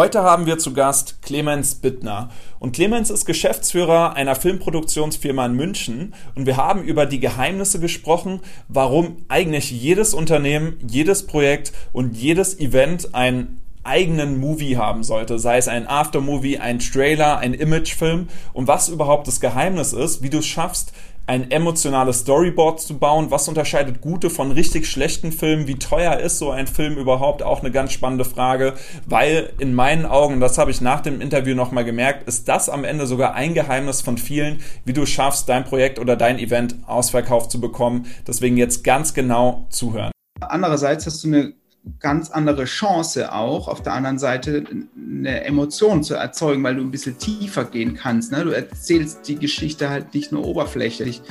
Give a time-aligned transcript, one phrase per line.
[0.00, 2.30] Heute haben wir zu Gast Clemens Bittner.
[2.58, 6.14] Und Clemens ist Geschäftsführer einer Filmproduktionsfirma in München.
[6.34, 12.58] Und wir haben über die Geheimnisse gesprochen, warum eigentlich jedes Unternehmen, jedes Projekt und jedes
[12.58, 18.68] Event ein eigenen Movie haben sollte, sei es ein Aftermovie, ein Trailer, ein Imagefilm und
[18.68, 20.92] was überhaupt das Geheimnis ist, wie du es schaffst,
[21.30, 23.30] ein emotionales Storyboard zu bauen.
[23.30, 25.68] Was unterscheidet gute von richtig schlechten Filmen?
[25.68, 27.44] Wie teuer ist so ein Film überhaupt?
[27.44, 28.74] Auch eine ganz spannende Frage,
[29.06, 32.82] weil in meinen Augen, das habe ich nach dem Interview nochmal gemerkt, ist das am
[32.82, 37.52] Ende sogar ein Geheimnis von vielen, wie du schaffst, dein Projekt oder dein Event ausverkauft
[37.52, 38.06] zu bekommen.
[38.26, 40.10] Deswegen jetzt ganz genau zuhören.
[40.40, 41.52] Andererseits hast du eine
[41.98, 44.64] ganz andere Chance auch, auf der anderen Seite
[44.96, 48.32] eine Emotion zu erzeugen, weil du ein bisschen tiefer gehen kannst.
[48.32, 48.44] Ne?
[48.44, 51.22] Du erzählst die Geschichte halt nicht nur oberflächlich.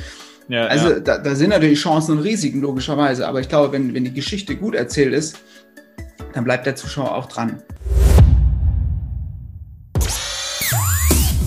[0.47, 0.99] Ja, also ja.
[0.99, 3.27] Da, da, sind natürlich Chancen und Risiken, logischerweise.
[3.27, 5.39] Aber ich glaube, wenn, wenn die Geschichte gut erzählt ist,
[6.33, 7.61] dann bleibt der Zuschauer auch dran.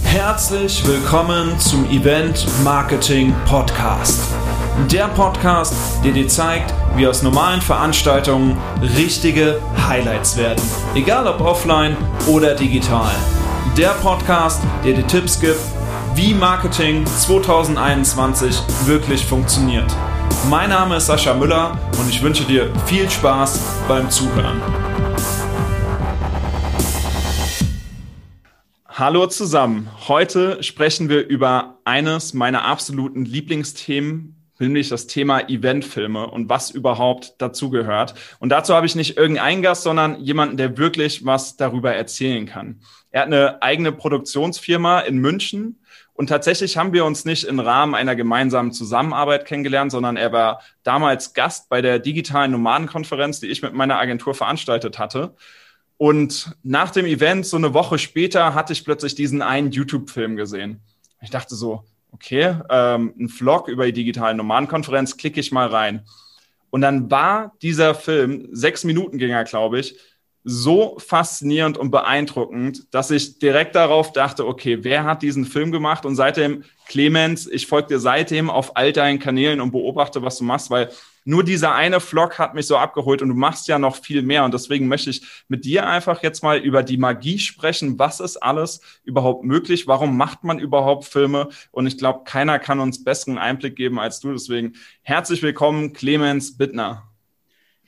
[0.05, 4.21] Herzlich willkommen zum Event Marketing Podcast.
[4.91, 8.57] Der Podcast, der dir zeigt, wie aus normalen Veranstaltungen
[8.97, 10.63] richtige Highlights werden.
[10.95, 11.95] Egal ob offline
[12.27, 13.13] oder digital.
[13.77, 15.61] Der Podcast, der dir Tipps gibt,
[16.15, 19.95] wie Marketing 2021 wirklich funktioniert.
[20.49, 24.61] Mein Name ist Sascha Müller und ich wünsche dir viel Spaß beim Zuhören.
[28.89, 29.91] Hallo zusammen.
[30.09, 37.35] Heute sprechen wir über eines meiner absoluten Lieblingsthemen nämlich das Thema Eventfilme und was überhaupt
[37.39, 38.15] dazugehört.
[38.39, 42.81] Und dazu habe ich nicht irgendeinen Gast, sondern jemanden, der wirklich was darüber erzählen kann.
[43.11, 45.79] Er hat eine eigene Produktionsfirma in München
[46.15, 50.63] und tatsächlich haben wir uns nicht im Rahmen einer gemeinsamen Zusammenarbeit kennengelernt, sondern er war
[50.83, 55.35] damals Gast bei der digitalen Nomadenkonferenz, die ich mit meiner Agentur veranstaltet hatte.
[55.97, 60.81] Und nach dem Event, so eine Woche später, hatte ich plötzlich diesen einen YouTube-Film gesehen.
[61.21, 66.05] Ich dachte so, okay, ähm, ein Vlog über die digitale Nomadenkonferenz, klicke ich mal rein.
[66.71, 69.97] Und dann war dieser Film, sechs Minuten ging er, glaube ich,
[70.45, 76.05] so faszinierend und beeindruckend, dass ich direkt darauf dachte, okay, wer hat diesen Film gemacht?
[76.05, 80.45] Und seitdem, Clemens, ich folge dir seitdem auf all deinen Kanälen und beobachte, was du
[80.45, 80.91] machst, weil
[81.25, 84.45] nur dieser eine Vlog hat mich so abgeholt und du machst ja noch viel mehr.
[84.45, 87.99] Und deswegen möchte ich mit dir einfach jetzt mal über die Magie sprechen.
[87.99, 89.87] Was ist alles überhaupt möglich?
[89.87, 91.49] Warum macht man überhaupt Filme?
[91.71, 94.33] Und ich glaube, keiner kann uns besseren Einblick geben als du.
[94.33, 97.09] Deswegen herzlich willkommen, Clemens Bittner.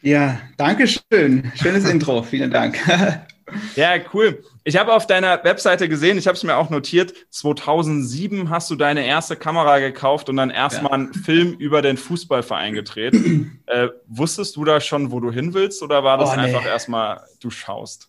[0.02, 1.50] Ja, danke schön.
[1.54, 2.22] Schönes Intro.
[2.22, 2.78] Vielen Dank.
[3.76, 4.42] Ja, cool.
[4.64, 8.76] Ich habe auf deiner Webseite gesehen, ich habe es mir auch notiert, 2007 hast du
[8.76, 10.94] deine erste Kamera gekauft und dann erstmal ja.
[10.94, 13.14] einen Film über den Fußballverein gedreht.
[13.66, 16.42] äh, wusstest du da schon, wo du hin willst oder war das oh, nee.
[16.42, 18.08] einfach erstmal, du schaust?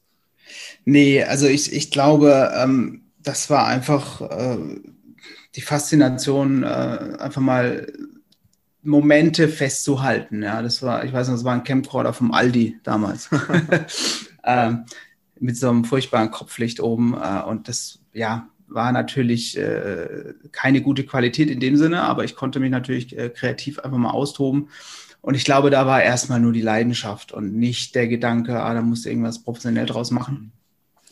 [0.86, 4.58] Nee, also ich, ich glaube, ähm, das war einfach äh,
[5.56, 7.88] die Faszination, äh, einfach mal
[8.84, 10.44] Momente festzuhalten.
[10.44, 13.30] Ja, das war, ich weiß noch, das war ein Camcorder vom Aldi damals.
[14.44, 14.86] ähm,
[15.40, 17.14] mit so einem furchtbaren Kopflicht oben.
[17.14, 22.36] Äh, und das, ja, war natürlich äh, keine gute Qualität in dem Sinne, aber ich
[22.36, 24.70] konnte mich natürlich äh, kreativ einfach mal austoben.
[25.22, 28.82] Und ich glaube, da war erstmal nur die Leidenschaft und nicht der Gedanke, ah, da
[28.82, 30.52] musst du irgendwas professionell draus machen.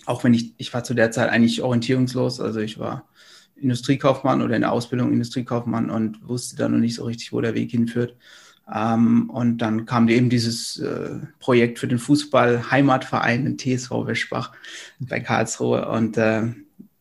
[0.06, 3.07] Auch wenn ich, ich war zu der Zeit eigentlich orientierungslos, also ich war
[3.56, 7.53] Industriekaufmann oder in der Ausbildung Industriekaufmann und wusste dann noch nicht so richtig, wo der
[7.53, 8.16] Weg hinführt.
[8.72, 14.53] Ähm, und dann kam eben dieses äh, Projekt für den Fußball Heimatverein in TSV Wischbach
[15.00, 15.90] bei Karlsruhe.
[15.90, 16.53] Und äh,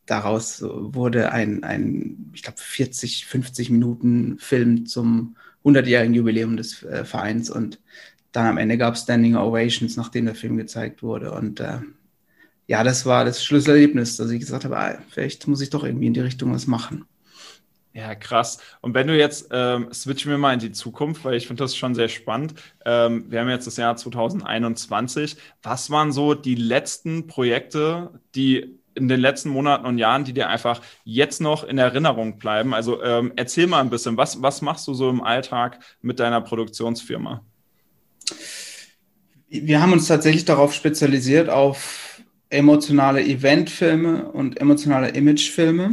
[0.06, 7.04] daraus wurde ein, ein ich glaube, 40, 50 Minuten Film zum 100-jährigen Jubiläum des äh,
[7.04, 7.50] Vereins.
[7.50, 7.80] Und
[8.32, 11.32] dann am Ende gab es Standing Ovations, nachdem der Film gezeigt wurde.
[11.32, 11.78] Und äh,
[12.66, 16.06] ja, das war das Schlüsselerlebnis, dass ich gesagt habe, ah, vielleicht muss ich doch irgendwie
[16.06, 17.04] in die Richtung was machen.
[17.94, 18.58] Ja, krass.
[18.80, 21.76] Und wenn du jetzt, ähm, switchen wir mal in die Zukunft, weil ich finde das
[21.76, 22.54] schon sehr spannend.
[22.86, 25.36] Ähm, wir haben jetzt das Jahr 2021.
[25.62, 30.48] Was waren so die letzten Projekte, die in den letzten Monaten und Jahren, die dir
[30.48, 32.72] einfach jetzt noch in Erinnerung bleiben?
[32.72, 36.40] Also ähm, erzähl mal ein bisschen, was, was machst du so im Alltag mit deiner
[36.40, 37.44] Produktionsfirma?
[39.48, 45.92] Wir haben uns tatsächlich darauf spezialisiert, auf emotionale Eventfilme und emotionale Imagefilme.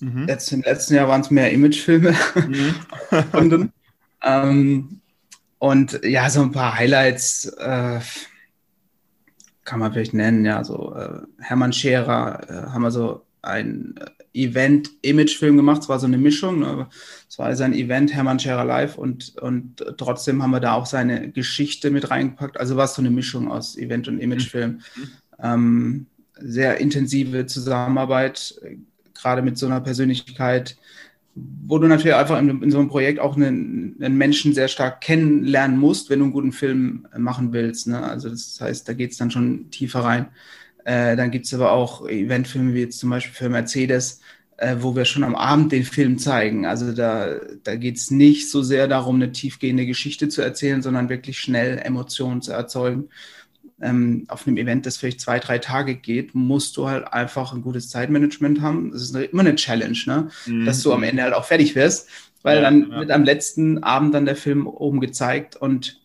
[0.00, 0.26] Mhm.
[0.28, 2.14] Jetzt im letzten Jahr waren es mehr Imagefilme.
[2.34, 2.74] Mhm.
[3.32, 3.70] und,
[4.22, 5.00] ähm,
[5.58, 8.00] und ja, so ein paar Highlights äh,
[9.64, 10.44] kann man vielleicht nennen.
[10.44, 13.94] Ja, so äh, Hermann Scherer äh, haben wir so ein
[14.34, 15.82] Event-Imagefilm gemacht.
[15.82, 16.60] Es war so eine Mischung.
[16.60, 16.88] Ne?
[17.28, 21.30] Es war sein Event Hermann Scherer Live und, und trotzdem haben wir da auch seine
[21.30, 22.60] Geschichte mit reingepackt.
[22.60, 24.80] Also war es so eine Mischung aus Event und Imagefilm.
[24.96, 25.08] Mhm.
[25.38, 26.06] Ähm,
[26.38, 28.76] sehr intensive Zusammenarbeit, äh,
[29.18, 30.76] gerade mit so einer Persönlichkeit,
[31.34, 35.02] wo du natürlich einfach in, in so einem Projekt auch einen, einen, Menschen sehr stark
[35.02, 37.88] kennenlernen musst, wenn du einen guten Film machen willst.
[37.88, 38.02] Ne?
[38.02, 40.28] Also das heißt, da geht es dann schon tiefer rein.
[40.84, 44.20] Äh, dann gibt es aber auch Eventfilme wie jetzt zum Beispiel für Mercedes,
[44.56, 46.64] äh, wo wir schon am Abend den Film zeigen.
[46.64, 51.10] Also da, da geht es nicht so sehr darum, eine tiefgehende Geschichte zu erzählen, sondern
[51.10, 53.10] wirklich schnell Emotionen zu erzeugen.
[53.80, 57.60] Ähm, auf einem Event, das vielleicht zwei, drei Tage geht, musst du halt einfach ein
[57.60, 58.90] gutes Zeitmanagement haben.
[58.90, 60.28] Das ist eine, immer eine Challenge, ne?
[60.46, 60.64] Mhm.
[60.64, 62.08] dass du am Ende halt auch fertig wirst,
[62.42, 63.00] weil ja, dann ja.
[63.00, 66.00] wird am letzten Abend dann der Film oben gezeigt und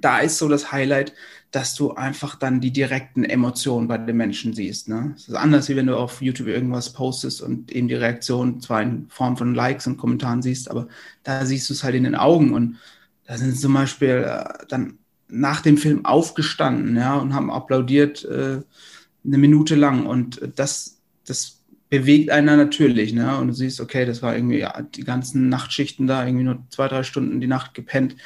[0.00, 1.12] da ist so das Highlight,
[1.50, 4.88] dass du einfach dann die direkten Emotionen bei den Menschen siehst.
[4.88, 5.12] Ne?
[5.14, 8.82] Das ist anders, wie wenn du auf YouTube irgendwas postest und eben die Reaktion zwar
[8.82, 10.88] in Form von Likes und Kommentaren siehst, aber
[11.22, 12.52] da siehst du es halt in den Augen.
[12.52, 12.78] Und
[13.26, 18.60] da sind zum Beispiel äh, dann nach dem Film aufgestanden ja, und haben applaudiert äh,
[19.24, 20.06] eine Minute lang.
[20.06, 23.12] Und das, das bewegt einer natürlich.
[23.12, 23.36] Ne?
[23.38, 26.88] Und du siehst, okay, das war irgendwie ja, die ganzen Nachtschichten da, irgendwie nur zwei,
[26.88, 28.16] drei Stunden die Nacht gepennt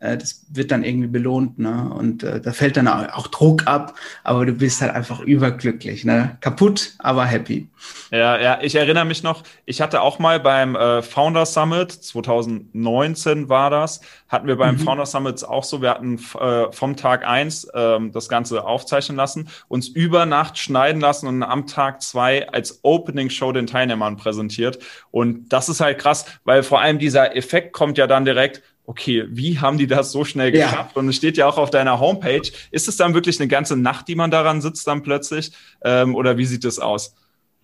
[0.00, 1.90] äh, das wird dann irgendwie belohnt, ne?
[1.94, 3.94] Und äh, da fällt dann auch Druck ab,
[4.24, 6.36] aber du bist halt einfach überglücklich, ne?
[6.40, 7.68] Kaputt, aber happy.
[8.10, 13.48] Ja, ja, ich erinnere mich noch, ich hatte auch mal beim äh, Founder Summit, 2019
[13.48, 14.80] war das, hatten wir beim mhm.
[14.80, 19.48] Founder Summit auch so, wir hatten äh, vom Tag eins äh, das Ganze aufzeichnen lassen,
[19.68, 24.78] uns über Nacht schneiden lassen und am Tag zwei als Opening Show den Teilnehmern präsentiert.
[25.10, 29.24] Und das ist halt krass, weil vor allem dieser Effekt kommt ja dann direkt, okay,
[29.28, 30.92] wie haben die das so schnell geschafft?
[30.94, 31.00] Ja.
[31.00, 32.48] Und es steht ja auch auf deiner Homepage.
[32.70, 35.52] Ist es dann wirklich eine ganze Nacht, die man daran sitzt dann plötzlich?
[35.84, 37.14] Ähm, oder wie sieht das aus?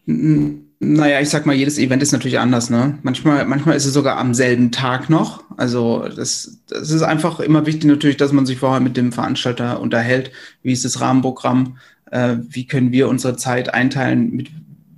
[0.05, 2.71] Naja, ich sag mal, jedes Event ist natürlich anders.
[2.71, 2.99] Ne?
[3.03, 5.45] Manchmal, manchmal ist es sogar am selben Tag noch.
[5.57, 9.81] Also das, das ist einfach immer wichtig natürlich, dass man sich vorher mit dem Veranstalter
[9.81, 10.33] unterhält.
[10.63, 11.79] Wie ist das Rahmenprogramm?
[12.11, 14.33] Äh, wie können wir unsere Zeit einteilen?
[14.33, 14.51] Mit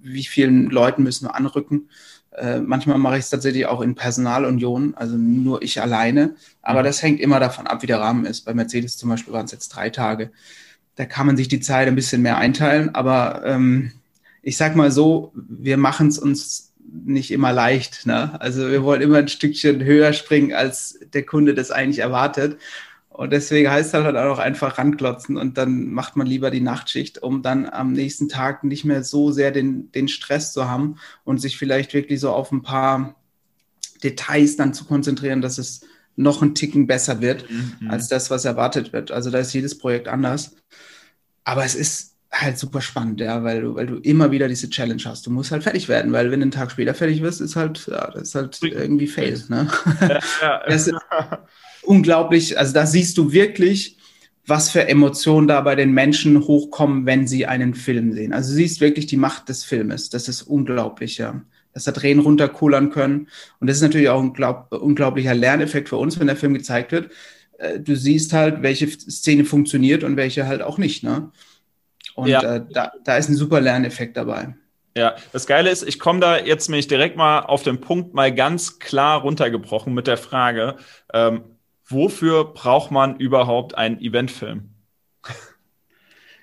[0.02, 1.88] wie vielen Leuten müssen wir anrücken?
[2.34, 6.34] Äh, manchmal mache ich es tatsächlich auch in Personalunion, also nur ich alleine.
[6.62, 6.84] Aber mhm.
[6.84, 8.44] das hängt immer davon ab, wie der Rahmen ist.
[8.44, 10.30] Bei Mercedes zum Beispiel waren es jetzt drei Tage.
[10.96, 12.94] Da kann man sich die Zeit ein bisschen mehr einteilen.
[12.94, 13.92] Aber ähm,
[14.42, 16.72] ich sag mal so, wir machen es uns
[17.04, 18.06] nicht immer leicht.
[18.06, 18.38] Ne?
[18.40, 22.58] Also wir wollen immer ein Stückchen höher springen, als der Kunde das eigentlich erwartet.
[23.14, 27.22] Und deswegen heißt es halt auch einfach ranklotzen und dann macht man lieber die Nachtschicht,
[27.22, 31.38] um dann am nächsten Tag nicht mehr so sehr den, den Stress zu haben und
[31.38, 33.14] sich vielleicht wirklich so auf ein paar
[34.02, 35.82] Details dann zu konzentrieren, dass es
[36.16, 37.88] noch ein Ticken besser wird mhm.
[37.88, 39.12] als das, was erwartet wird.
[39.12, 40.56] Also da ist jedes Projekt anders.
[41.44, 45.02] Aber es ist halt super spannend, ja, weil du, weil du immer wieder diese Challenge
[45.04, 45.24] hast.
[45.24, 47.86] Du musst halt fertig werden, weil wenn du einen Tag später fertig wirst, ist halt,
[47.86, 49.40] ja, das ist halt irgendwie fail.
[49.48, 49.70] Ne?
[50.42, 51.46] Ja, ja.
[51.84, 53.98] Unglaublich, also da siehst du wirklich,
[54.46, 58.32] was für Emotionen da bei den Menschen hochkommen, wenn sie einen Film sehen.
[58.32, 60.10] Also du siehst wirklich die Macht des Filmes.
[60.10, 61.42] Das ist unglaublich, ja.
[61.72, 63.28] Dass da Tränen runterkullern können.
[63.58, 66.92] Und das ist natürlich auch ein glaub, unglaublicher Lerneffekt für uns, wenn der Film gezeigt
[66.92, 67.10] wird.
[67.58, 71.30] Äh, du siehst halt, welche Szene funktioniert und welche halt auch nicht, ne?
[72.14, 72.56] Und ja.
[72.56, 74.54] äh, da, da ist ein super Lerneffekt dabei.
[74.96, 78.32] Ja, das Geile ist, ich komme da jetzt mich direkt mal auf den Punkt mal
[78.32, 80.76] ganz klar runtergebrochen mit der Frage,
[81.12, 81.42] ähm,
[81.86, 84.70] wofür braucht man überhaupt einen Eventfilm?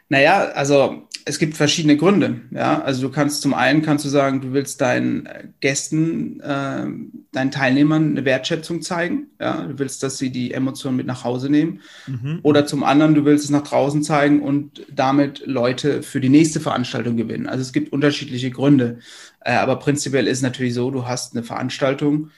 [0.10, 2.42] Naja, also es gibt verschiedene Gründe.
[2.52, 5.30] Ja, also du kannst zum einen kannst du sagen, du willst deinen
[5.62, 6.86] Gästen, äh,
[7.32, 9.28] deinen Teilnehmern eine Wertschätzung zeigen.
[9.40, 11.82] Ja, du willst, dass sie die Emotionen mit nach Hause nehmen.
[12.08, 12.40] Mhm.
[12.44, 16.60] Oder zum anderen, du willst es nach draußen zeigen und damit Leute für die nächste
[16.60, 17.48] Veranstaltung gewinnen.
[17.48, 19.00] Also es gibt unterschiedliche Gründe.
[19.40, 22.32] Äh, aber prinzipiell ist es natürlich so, du hast eine Veranstaltung,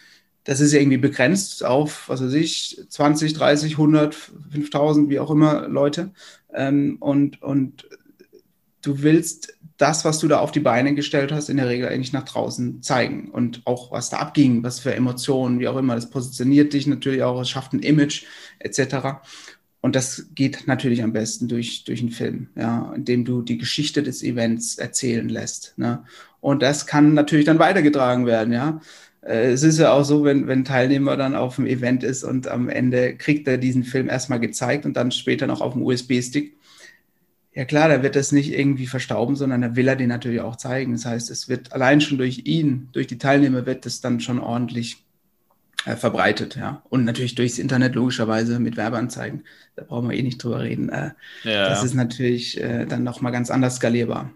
[0.43, 4.15] das ist irgendwie begrenzt auf, was weiß ich, 20, 30, 100,
[4.51, 6.11] 5000, wie auch immer Leute.
[6.53, 7.87] Ähm, und, und
[8.81, 12.13] du willst das, was du da auf die Beine gestellt hast, in der Regel eigentlich
[12.13, 15.95] nach draußen zeigen und auch was da abging, was für Emotionen, wie auch immer.
[15.95, 18.25] Das positioniert dich natürlich auch, es schafft ein Image
[18.59, 19.21] etc.
[19.81, 24.03] Und das geht natürlich am besten durch, durch einen Film, ja, indem du die Geschichte
[24.03, 25.73] des Events erzählen lässt.
[25.77, 26.03] Ne?
[26.39, 28.79] Und das kann natürlich dann weitergetragen werden, ja.
[29.25, 32.47] Äh, es ist ja auch so, wenn, wenn Teilnehmer dann auf dem Event ist und
[32.47, 36.57] am Ende kriegt er diesen Film erstmal gezeigt und dann später noch auf dem USB-Stick.
[37.55, 40.55] Ja klar, da wird das nicht irgendwie verstauben, sondern da will er den natürlich auch
[40.55, 40.93] zeigen.
[40.93, 44.39] Das heißt, es wird allein schon durch ihn, durch die Teilnehmer wird das dann schon
[44.39, 45.03] ordentlich
[45.85, 46.81] äh, verbreitet, ja.
[46.89, 49.43] Und natürlich durchs Internet logischerweise mit Werbeanzeigen.
[49.75, 50.89] Da brauchen wir eh nicht drüber reden.
[50.89, 51.11] Äh,
[51.43, 51.69] ja.
[51.69, 54.31] Das ist natürlich äh, dann nochmal ganz anders skalierbar.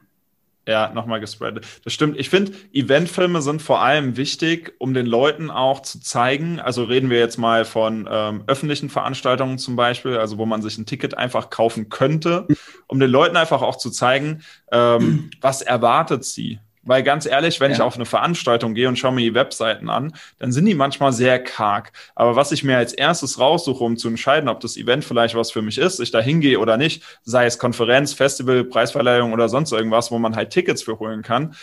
[0.68, 1.66] Ja, nochmal gespreadet.
[1.86, 2.20] Das stimmt.
[2.20, 7.10] Ich finde, Eventfilme sind vor allem wichtig, um den Leuten auch zu zeigen, also reden
[7.10, 11.18] wir jetzt mal von ähm, öffentlichen Veranstaltungen zum Beispiel, also wo man sich ein Ticket
[11.18, 12.48] einfach kaufen könnte,
[12.88, 16.60] um den Leuten einfach auch zu zeigen, ähm, was erwartet sie.
[16.88, 17.78] Weil ganz ehrlich, wenn ja.
[17.78, 21.14] ich auf eine Veranstaltung gehe und schaue mir die Webseiten an, dann sind die manchmal
[21.14, 21.92] sehr karg.
[22.16, 25.52] Aber was ich mir als erstes raussuche, um zu entscheiden, ob das Event vielleicht was
[25.52, 29.72] für mich ist, ich da hingehe oder nicht, sei es Konferenz, Festival, Preisverleihung oder sonst
[29.72, 31.56] irgendwas, wo man halt Tickets für holen kann,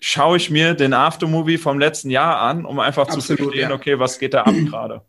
[0.00, 3.74] schaue ich mir den Aftermovie vom letzten Jahr an, um einfach Absolut, zu verstehen, ja.
[3.74, 5.02] okay, was geht da ab gerade.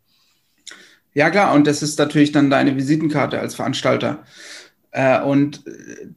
[1.14, 4.24] Ja, klar, und das ist natürlich dann deine Visitenkarte als Veranstalter.
[4.92, 5.62] Äh, und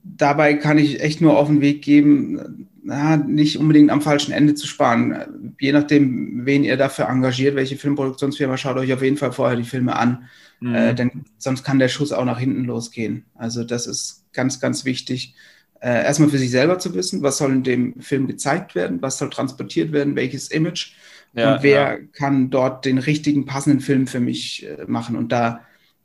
[0.04, 4.54] dabei kann ich echt nur auf den Weg geben, na, nicht unbedingt am falschen Ende
[4.54, 5.56] zu sparen.
[5.60, 9.63] Je nachdem, wen ihr dafür engagiert, welche Filmproduktionsfirma, schaut euch auf jeden Fall vorher die
[9.63, 10.25] Filme an.
[10.60, 10.75] Mhm.
[10.75, 13.25] Äh, denn sonst kann der Schuss auch nach hinten losgehen.
[13.34, 15.34] Also das ist ganz, ganz wichtig.
[15.80, 19.18] Äh, erstmal für sich selber zu wissen, was soll in dem Film gezeigt werden, was
[19.18, 20.94] soll transportiert werden, welches Image
[21.34, 21.98] ja, und wer ja.
[22.13, 25.15] kann dort den richtigen, passenden Film für mich äh, machen.
[25.15, 25.62] Und da,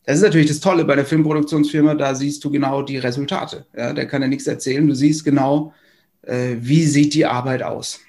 [0.07, 3.67] das ist natürlich das Tolle bei der Filmproduktionsfirma, da siehst du genau die Resultate.
[3.77, 5.75] Ja, der kann ja nichts erzählen, du siehst genau,
[6.23, 8.01] äh, wie sieht die Arbeit aus.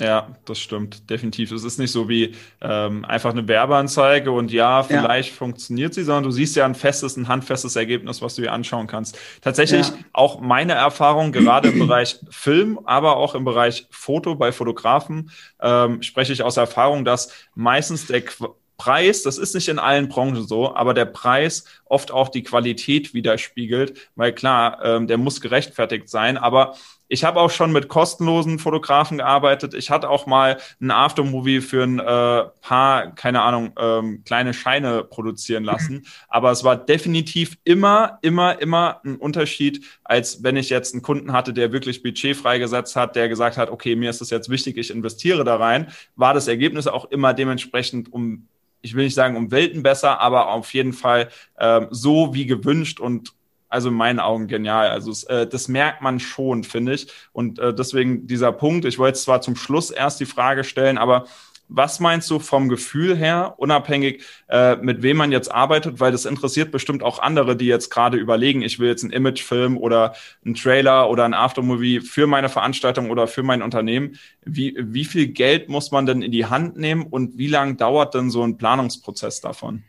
[0.00, 1.50] Ja, das stimmt, definitiv.
[1.50, 5.36] Es ist nicht so wie ähm, einfach eine Werbeanzeige und ja, vielleicht ja.
[5.36, 8.86] funktioniert sie, sondern du siehst ja ein festes, ein handfestes Ergebnis, was du dir anschauen
[8.86, 9.18] kannst.
[9.40, 9.94] Tatsächlich ja.
[10.12, 16.00] auch meine Erfahrung, gerade im Bereich Film, aber auch im Bereich Foto bei Fotografen, ähm,
[16.02, 20.46] spreche ich aus Erfahrung, dass meistens der Qu Preis, das ist nicht in allen Branchen
[20.46, 26.08] so, aber der Preis oft auch die Qualität widerspiegelt, weil klar, ähm, der muss gerechtfertigt
[26.08, 26.76] sein, aber
[27.08, 29.74] ich habe auch schon mit kostenlosen Fotografen gearbeitet.
[29.74, 35.04] Ich hatte auch mal ein Aftermovie für ein äh, paar, keine Ahnung, ähm, kleine Scheine
[35.04, 35.94] produzieren lassen.
[35.94, 36.04] Mhm.
[36.28, 41.32] Aber es war definitiv immer, immer, immer ein Unterschied, als wenn ich jetzt einen Kunden
[41.32, 44.76] hatte, der wirklich Budget freigesetzt hat, der gesagt hat, okay, mir ist es jetzt wichtig,
[44.76, 48.48] ich investiere da rein, war das Ergebnis auch immer dementsprechend um
[48.80, 53.00] ich will nicht sagen um Welten besser, aber auf jeden Fall ähm, so wie gewünscht
[53.00, 53.32] und
[53.68, 54.88] also in meinen Augen genial.
[54.88, 57.08] Also äh, das merkt man schon, finde ich.
[57.32, 61.26] Und äh, deswegen dieser Punkt, ich wollte zwar zum Schluss erst die Frage stellen, aber
[61.68, 66.24] was meinst du vom Gefühl her, unabhängig äh, mit wem man jetzt arbeitet, weil das
[66.24, 70.54] interessiert bestimmt auch andere, die jetzt gerade überlegen, ich will jetzt einen Imagefilm oder einen
[70.54, 74.18] Trailer oder ein Aftermovie für meine Veranstaltung oder für mein Unternehmen.
[74.44, 78.14] Wie, wie viel Geld muss man denn in die Hand nehmen und wie lange dauert
[78.14, 79.84] denn so ein Planungsprozess davon?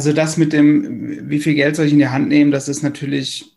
[0.00, 2.82] Also das mit dem, wie viel Geld soll ich in die Hand nehmen, das ist
[2.82, 3.54] natürlich,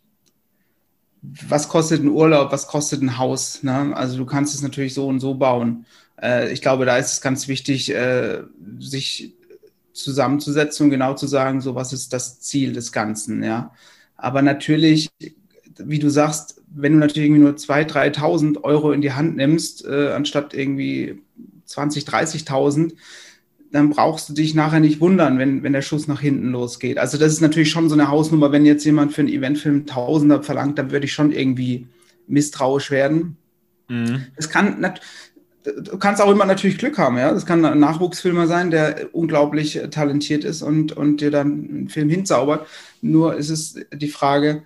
[1.21, 3.63] was kostet ein Urlaub, was kostet ein Haus?
[3.63, 3.95] Ne?
[3.95, 5.85] Also du kannst es natürlich so und so bauen.
[6.21, 8.41] Äh, ich glaube, da ist es ganz wichtig, äh,
[8.77, 9.35] sich
[9.93, 13.71] zusammenzusetzen und genau zu sagen, so was ist das Ziel des Ganzen, ja.
[14.17, 15.12] Aber natürlich,
[15.77, 19.85] wie du sagst, wenn du natürlich irgendwie nur 2.000, 3.000 Euro in die Hand nimmst,
[19.85, 21.21] äh, anstatt irgendwie
[21.69, 22.95] 20.000, 30.000,
[23.73, 26.99] dann brauchst du dich nachher nicht wundern, wenn, wenn der Schuss nach hinten losgeht.
[26.99, 30.43] Also das ist natürlich schon so eine Hausnummer, wenn jetzt jemand für einen Eventfilm Tausender
[30.43, 31.87] verlangt, dann würde ich schon irgendwie
[32.27, 33.35] misstrauisch werden.
[33.89, 34.27] Mhm.
[34.35, 34.93] Es kann,
[35.63, 37.31] du kannst auch immer natürlich Glück haben, ja.
[37.33, 42.09] Das kann ein Nachwuchsfilmer sein, der unglaublich talentiert ist und, und dir dann einen Film
[42.09, 42.67] hinzaubert.
[43.01, 44.61] Nur ist es die Frage,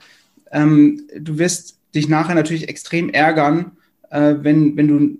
[0.52, 3.72] ähm, du wirst dich nachher natürlich extrem ärgern,
[4.10, 5.18] äh, wenn, wenn du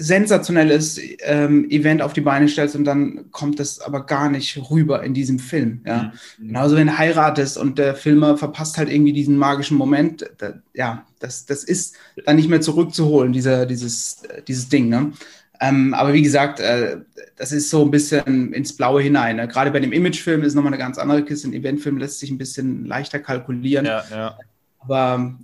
[0.00, 5.02] sensationelles ähm, Event auf die Beine stellst und dann kommt das aber gar nicht rüber
[5.02, 5.82] in diesem Film.
[5.86, 6.12] Ja?
[6.38, 6.46] Mhm.
[6.48, 11.04] Genauso wenn du heiratest und der Filmer verpasst halt irgendwie diesen magischen Moment, da, ja,
[11.18, 14.88] das, das ist dann nicht mehr zurückzuholen, dieser, dieses, dieses Ding.
[14.88, 15.12] Ne?
[15.60, 16.98] Ähm, aber wie gesagt, äh,
[17.36, 19.36] das ist so ein bisschen ins Blaue hinein.
[19.36, 19.48] Ne?
[19.48, 21.48] Gerade bei dem Imagefilm ist nochmal eine ganz andere Kiste.
[21.48, 23.84] Ein Eventfilm lässt sich ein bisschen leichter kalkulieren.
[23.84, 24.38] Ja, ja.
[24.78, 25.34] Aber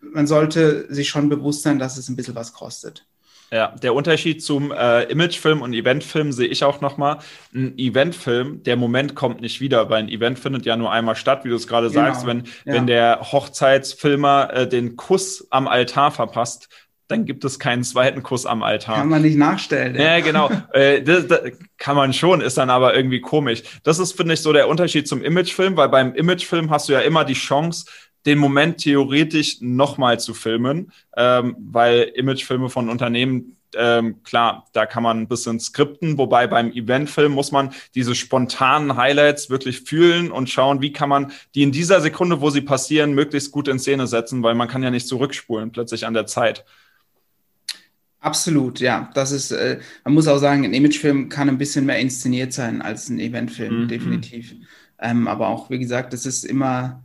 [0.00, 3.06] man sollte sich schon bewusst sein, dass es ein bisschen was kostet.
[3.54, 7.18] Ja, der Unterschied zum äh, Imagefilm und Eventfilm sehe ich auch nochmal.
[7.54, 11.44] Ein Eventfilm, der Moment kommt nicht wieder, weil ein Event findet ja nur einmal statt,
[11.44, 12.00] wie du es gerade genau.
[12.00, 12.26] sagst.
[12.26, 12.74] Wenn, ja.
[12.74, 16.68] wenn der Hochzeitsfilmer äh, den Kuss am Altar verpasst,
[17.06, 18.96] dann gibt es keinen zweiten Kuss am Altar.
[18.96, 19.94] Kann man nicht nachstellen.
[19.94, 20.50] Ja, ja genau.
[20.72, 21.42] äh, das, das
[21.78, 23.62] kann man schon, ist dann aber irgendwie komisch.
[23.84, 27.00] Das ist, finde ich, so der Unterschied zum Imagefilm, weil beim Imagefilm hast du ja
[27.00, 27.86] immer die Chance,
[28.26, 35.02] den Moment theoretisch nochmal zu filmen, ähm, weil Imagefilme von Unternehmen ähm, klar, da kann
[35.02, 40.50] man ein bisschen skripten, wobei beim Eventfilm muss man diese spontanen Highlights wirklich fühlen und
[40.50, 44.06] schauen, wie kann man die in dieser Sekunde, wo sie passieren, möglichst gut in Szene
[44.06, 46.64] setzen, weil man kann ja nicht zurückspulen plötzlich an der Zeit.
[48.20, 49.10] Absolut, ja.
[49.14, 52.80] Das ist, äh, man muss auch sagen, ein Imagefilm kann ein bisschen mehr inszeniert sein
[52.80, 53.88] als ein Eventfilm, mhm.
[53.88, 54.54] definitiv.
[54.98, 57.04] Ähm, aber auch, wie gesagt, das ist immer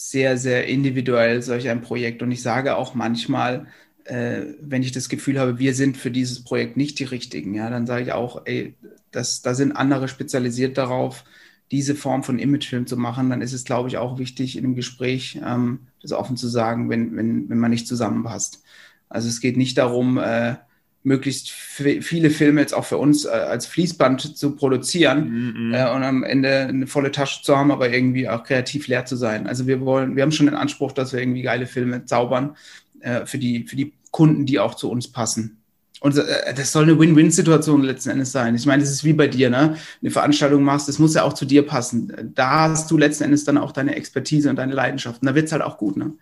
[0.00, 2.22] sehr, sehr individuell solch ein Projekt.
[2.22, 3.66] Und ich sage auch manchmal,
[4.04, 7.68] äh, wenn ich das Gefühl habe, wir sind für dieses Projekt nicht die richtigen, ja,
[7.68, 8.74] dann sage ich auch, ey,
[9.10, 11.24] das, da sind andere spezialisiert darauf,
[11.70, 14.74] diese Form von Imagefilm zu machen, dann ist es, glaube ich, auch wichtig, in einem
[14.74, 18.62] Gespräch ähm, das offen zu sagen, wenn, wenn, wenn man nicht zusammenpasst.
[19.10, 20.56] Also es geht nicht darum, äh,
[21.02, 25.74] möglichst viele Filme jetzt auch für uns äh, als Fließband zu produzieren mm -hmm.
[25.74, 29.16] äh, und am Ende eine volle Tasche zu haben, aber irgendwie auch kreativ leer zu
[29.16, 29.46] sein.
[29.46, 32.56] Also wir wollen, wir haben schon den Anspruch, dass wir irgendwie geile Filme zaubern
[33.00, 35.60] äh, für die für die Kunden, die auch zu uns passen.
[36.00, 38.54] Und äh, das soll eine Win-Win-Situation letzten Endes sein.
[38.54, 39.76] Ich meine, das ist wie bei dir, ne?
[40.02, 42.32] Eine Veranstaltung machst, das muss ja auch zu dir passen.
[42.34, 45.22] Da hast du letzten Endes dann auch deine Expertise und deine Leidenschaft.
[45.22, 46.14] Und da wird's halt auch gut, ne?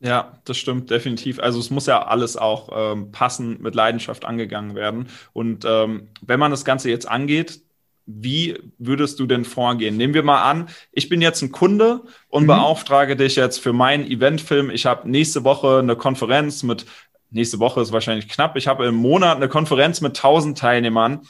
[0.00, 1.40] Ja, das stimmt definitiv.
[1.40, 5.08] Also es muss ja alles auch ähm, passend mit Leidenschaft angegangen werden.
[5.32, 7.60] Und ähm, wenn man das Ganze jetzt angeht,
[8.06, 9.96] wie würdest du denn vorgehen?
[9.96, 12.48] Nehmen wir mal an, ich bin jetzt ein Kunde und mhm.
[12.48, 14.70] beauftrage dich jetzt für meinen Eventfilm.
[14.70, 16.86] Ich habe nächste Woche eine Konferenz mit,
[17.30, 21.22] nächste Woche ist wahrscheinlich knapp, ich habe im Monat eine Konferenz mit 1000 Teilnehmern.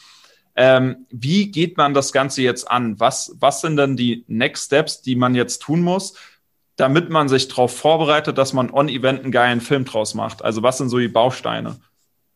[0.55, 3.01] Ähm, wie geht man das Ganze jetzt an?
[3.01, 6.15] Was, was sind denn die Next Steps, die man jetzt tun muss?
[6.77, 10.45] Damit man sich darauf vorbereitet, dass man on-Event einen geilen Film draus macht?
[10.45, 11.77] Also was sind so die Bausteine?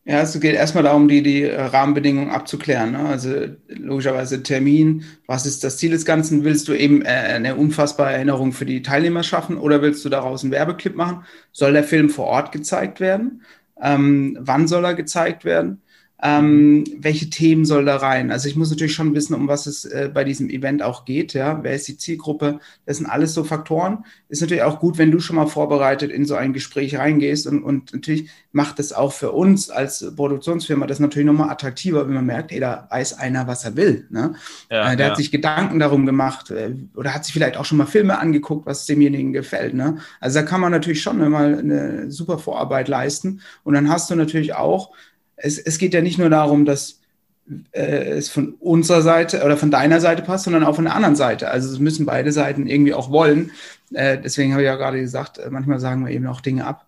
[0.04, 2.92] Ja, es geht erstmal darum, die, die Rahmenbedingungen abzuklären.
[2.92, 3.00] Ne?
[3.00, 6.42] Also logischerweise Termin, was ist das Ziel des Ganzen?
[6.42, 10.42] Willst du eben äh, eine unfassbare Erinnerung für die Teilnehmer schaffen oder willst du daraus
[10.42, 11.24] einen Werbeclip machen?
[11.52, 13.42] Soll der Film vor Ort gezeigt werden?
[13.80, 15.82] Ähm, wann soll er gezeigt werden?
[16.22, 18.30] Ähm, welche Themen soll da rein?
[18.30, 21.32] Also ich muss natürlich schon wissen, um was es äh, bei diesem Event auch geht.
[21.32, 22.60] Ja, wer ist die Zielgruppe?
[22.84, 24.04] Das sind alles so Faktoren.
[24.28, 27.62] Ist natürlich auch gut, wenn du schon mal vorbereitet in so ein Gespräch reingehst und,
[27.62, 32.26] und natürlich macht es auch für uns als Produktionsfirma das natürlich nochmal attraktiver, wenn man
[32.26, 34.06] merkt, ey, da weiß einer, was er will.
[34.10, 34.34] Ne?
[34.70, 35.10] Ja, äh, der ja.
[35.12, 38.66] hat sich Gedanken darum gemacht äh, oder hat sich vielleicht auch schon mal Filme angeguckt,
[38.66, 39.74] was demjenigen gefällt.
[39.74, 39.98] Ne?
[40.20, 44.16] Also da kann man natürlich schon mal eine super Vorarbeit leisten und dann hast du
[44.16, 44.90] natürlich auch
[45.42, 47.00] es, es geht ja nicht nur darum, dass
[47.72, 51.16] äh, es von unserer Seite oder von deiner Seite passt, sondern auch von der anderen
[51.16, 51.50] Seite.
[51.50, 53.50] Also es müssen beide Seiten irgendwie auch wollen.
[53.92, 56.86] Äh, deswegen habe ich ja gerade gesagt, äh, manchmal sagen wir eben auch Dinge ab.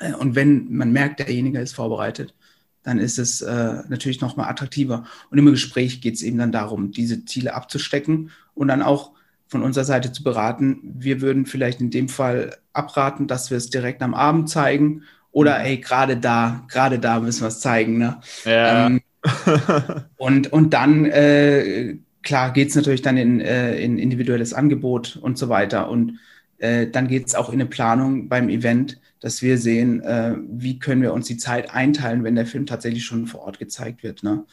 [0.00, 2.34] Äh, und wenn man merkt, derjenige ist vorbereitet,
[2.82, 5.04] dann ist es äh, natürlich nochmal attraktiver.
[5.30, 9.12] Und im Gespräch geht es eben dann darum, diese Ziele abzustecken und dann auch
[9.46, 10.80] von unserer Seite zu beraten.
[10.82, 15.04] Wir würden vielleicht in dem Fall abraten, dass wir es direkt am Abend zeigen
[15.38, 15.66] oder mhm.
[15.66, 17.98] ey, gerade da, gerade da müssen wir es zeigen.
[17.98, 18.20] Ne?
[18.44, 18.86] Ja.
[18.86, 19.00] Ähm,
[20.16, 25.38] und, und dann, äh, klar, geht es natürlich dann in, äh, in individuelles Angebot und
[25.38, 25.90] so weiter.
[25.90, 26.18] Und
[26.58, 30.80] äh, dann geht es auch in eine Planung beim Event, dass wir sehen, äh, wie
[30.80, 34.24] können wir uns die Zeit einteilen, wenn der Film tatsächlich schon vor Ort gezeigt wird.
[34.24, 34.44] Ne?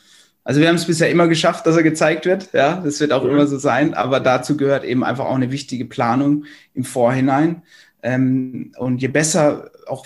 [0.43, 2.53] Also wir haben es bisher immer geschafft, dass er gezeigt wird.
[2.53, 3.31] Ja, das wird auch ja.
[3.31, 3.95] immer so sein.
[3.95, 6.45] Aber dazu gehört eben einfach auch eine wichtige Planung
[6.75, 7.63] im Vorhinein.
[8.05, 10.05] Ähm, und je besser auch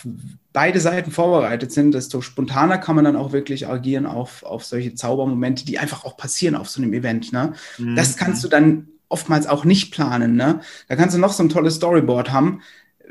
[0.53, 4.95] beide Seiten vorbereitet sind, desto spontaner kann man dann auch wirklich agieren auf, auf solche
[4.95, 7.33] Zaubermomente, die einfach auch passieren auf so einem Event.
[7.33, 7.53] Ne?
[7.77, 7.97] Mhm.
[7.97, 10.37] Das kannst du dann oftmals auch nicht planen.
[10.37, 10.61] Ne?
[10.87, 12.61] Da kannst du noch so ein tolles Storyboard haben.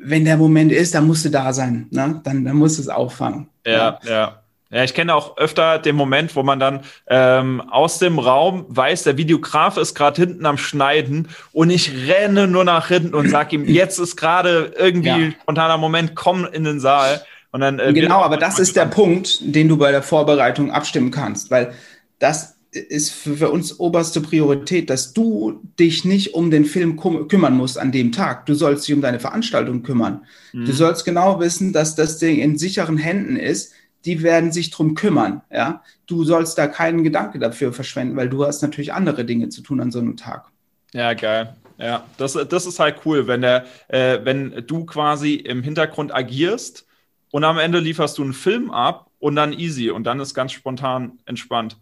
[0.01, 1.89] Wenn der Moment ist, dann musst du da sein.
[1.91, 2.23] Ne?
[2.25, 3.49] Dann, dann musst du es auffangen.
[3.67, 4.11] Ja, ja.
[4.11, 4.43] ja.
[4.71, 9.05] Ja, ich kenne auch öfter den Moment, wo man dann ähm, aus dem Raum weiß,
[9.05, 13.53] der Videograf ist gerade hinten am Schneiden und ich renne nur nach hinten und sag
[13.55, 15.31] ihm, jetzt ist gerade irgendwie ja.
[15.43, 17.23] spontaner Moment, komm in den Saal.
[17.51, 21.11] Und dann, äh, genau, aber das ist der Punkt, den du bei der Vorbereitung abstimmen
[21.11, 21.73] kannst, weil
[22.19, 27.79] das ist für uns oberste Priorität, dass du dich nicht um den Film kümmern musst
[27.79, 28.45] an dem Tag.
[28.45, 30.27] Du sollst dich um deine Veranstaltung kümmern.
[30.53, 30.67] Mhm.
[30.67, 33.73] Du sollst genau wissen, dass das Ding in sicheren Händen ist
[34.09, 35.43] die werden sich drum kümmern.
[35.53, 39.61] Ja, du sollst da keinen Gedanke dafür verschwenden, weil du hast natürlich andere Dinge zu
[39.61, 40.47] tun an so einem Tag.
[40.95, 41.55] Ja, geil.
[41.77, 46.87] Ja, das, das ist halt cool, wenn der, äh, wenn du quasi im Hintergrund agierst
[47.31, 50.53] und am Ende lieferst du einen Film ab und dann easy und dann ist ganz
[50.53, 51.77] spontan entspannt.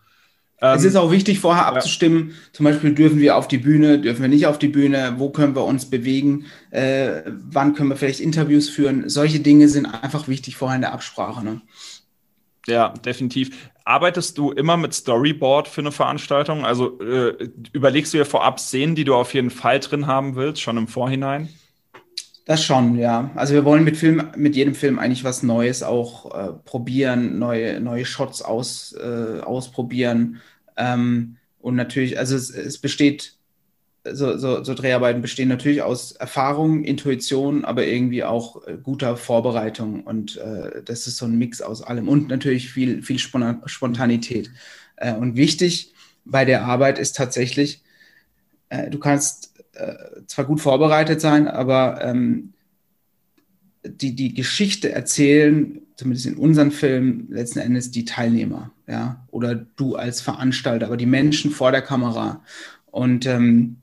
[0.59, 1.69] es ist ähm, auch wichtig, vorher ja.
[1.69, 2.35] abzustimmen.
[2.53, 5.55] Zum Beispiel dürfen wir auf die Bühne, dürfen wir nicht auf die Bühne, wo können
[5.55, 9.09] wir uns bewegen, äh, wann können wir vielleicht Interviews führen.
[9.09, 11.45] Solche Dinge sind einfach wichtig vorher in der Absprache.
[11.45, 11.63] Ne?
[12.67, 13.71] Ja, definitiv.
[13.85, 16.65] Arbeitest du immer mit Storyboard für eine Veranstaltung?
[16.65, 20.61] Also äh, überlegst du dir vorab Szenen, die du auf jeden Fall drin haben willst,
[20.61, 21.49] schon im Vorhinein?
[22.47, 23.31] Das schon, ja.
[23.35, 27.81] Also wir wollen mit Film, mit jedem Film eigentlich was Neues auch äh, probieren, neue,
[27.81, 30.41] neue Shots aus, äh, ausprobieren.
[30.77, 33.36] Ähm, und natürlich, also es, es besteht
[34.13, 40.03] so, so, so Dreharbeiten bestehen natürlich aus Erfahrung, Intuition, aber irgendwie auch äh, guter Vorbereitung.
[40.05, 42.09] Und äh, das ist so ein Mix aus allem.
[42.09, 44.51] Und natürlich viel, viel Spontanität.
[44.97, 45.93] Äh, und wichtig
[46.25, 47.83] bei der Arbeit ist tatsächlich,
[48.69, 49.95] äh, du kannst äh,
[50.27, 52.53] zwar gut vorbereitet sein, aber ähm,
[53.85, 59.97] die, die Geschichte erzählen, zumindest in unseren Filmen, letzten Endes die Teilnehmer, ja, oder du
[59.97, 62.43] als Veranstalter, aber die Menschen vor der Kamera.
[62.87, 63.77] Und ähm,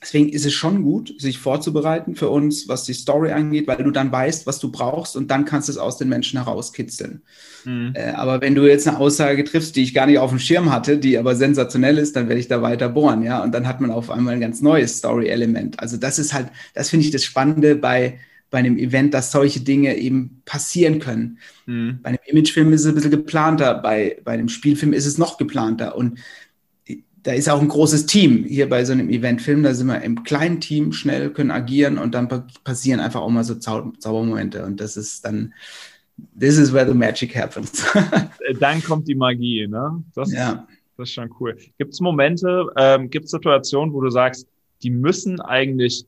[0.00, 3.90] deswegen ist es schon gut, sich vorzubereiten für uns, was die Story angeht, weil du
[3.90, 7.22] dann weißt, was du brauchst und dann kannst du es aus den Menschen herauskitzeln.
[7.64, 7.92] Mhm.
[7.94, 10.72] Äh, aber wenn du jetzt eine Aussage triffst, die ich gar nicht auf dem Schirm
[10.72, 13.42] hatte, die aber sensationell ist, dann werde ich da weiter bohren, ja.
[13.42, 15.80] Und dann hat man auf einmal ein ganz neues Story-Element.
[15.80, 18.18] Also das ist halt, das finde ich das Spannende bei
[18.50, 21.38] bei einem Event, dass solche Dinge eben passieren können.
[21.66, 21.98] Mhm.
[22.02, 25.36] Bei einem Imagefilm ist es ein bisschen geplanter, bei, bei einem Spielfilm ist es noch
[25.36, 25.96] geplanter.
[25.96, 26.20] Und
[27.26, 29.62] da ist auch ein großes Team hier bei so einem Eventfilm.
[29.62, 32.28] Da sind wir im kleinen Team schnell, können agieren und dann
[32.62, 34.64] passieren einfach auch mal so Zau Zaubermomente.
[34.64, 35.52] Und das ist dann,
[36.38, 37.84] this is where the magic happens.
[38.48, 40.04] Äh, dann kommt die Magie, ne?
[40.14, 40.68] Das, ja.
[40.96, 41.56] das ist schon cool.
[41.78, 44.46] Gibt es Momente, ähm, gibt es Situationen, wo du sagst,
[44.82, 46.06] die müssen eigentlich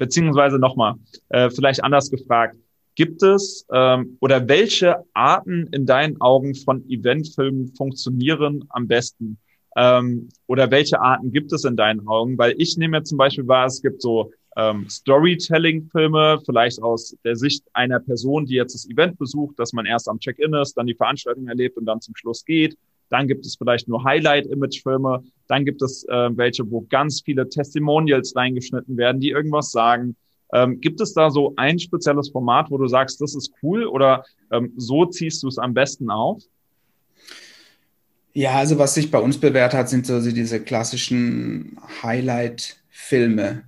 [0.00, 0.94] Beziehungsweise nochmal,
[1.28, 2.56] äh, vielleicht anders gefragt,
[2.94, 9.36] gibt es ähm, oder welche Arten in deinen Augen von Eventfilmen funktionieren am besten?
[9.76, 12.36] Ähm, oder welche Arten gibt es in deinen Augen?
[12.38, 17.36] Weil ich nehme ja zum Beispiel wahr, es gibt so ähm, Storytelling-Filme, vielleicht aus der
[17.36, 20.86] Sicht einer Person, die jetzt das Event besucht, dass man erst am Check-in ist, dann
[20.86, 22.76] die Veranstaltung erlebt und dann zum Schluss geht.
[23.10, 25.24] Dann gibt es vielleicht nur Highlight-Image-Filme.
[25.48, 30.16] Dann gibt es äh, welche, wo ganz viele Testimonials reingeschnitten werden, die irgendwas sagen.
[30.52, 34.24] Ähm, gibt es da so ein spezielles Format, wo du sagst, das ist cool oder
[34.50, 36.42] ähm, so ziehst du es am besten auf?
[38.32, 43.64] Ja, also was sich bei uns bewährt hat, sind so diese klassischen Highlight-Filme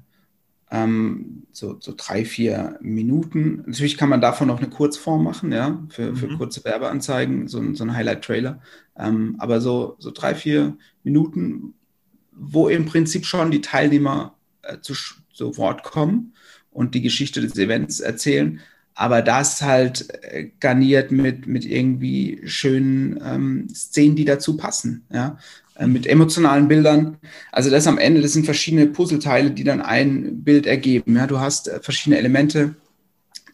[0.73, 3.63] ähm, so, so drei, vier Minuten.
[3.67, 6.39] Natürlich kann man davon noch eine Kurzform machen, ja, für, für mhm.
[6.39, 8.61] kurze Werbeanzeigen, so, so ein Highlight-Trailer.
[8.97, 11.75] Ähm, aber so, so drei, vier Minuten,
[12.33, 14.95] wo im Prinzip schon die Teilnehmer äh, zu,
[15.31, 16.33] zu Wort kommen
[16.71, 18.61] und die Geschichte des Events erzählen,
[18.95, 25.05] aber das halt äh, garniert mit, mit irgendwie schönen ähm, Szenen, die dazu passen.
[25.13, 25.39] Ja?
[25.75, 27.17] Äh, mit emotionalen Bildern.
[27.51, 31.17] Also das am Ende, das sind verschiedene Puzzleteile, die dann ein Bild ergeben.
[31.17, 32.75] Ja, du hast äh, verschiedene Elemente,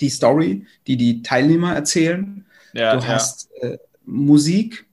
[0.00, 2.44] die Story, die die Teilnehmer erzählen.
[2.72, 3.08] Ja, du ja.
[3.08, 4.86] hast äh, Musik,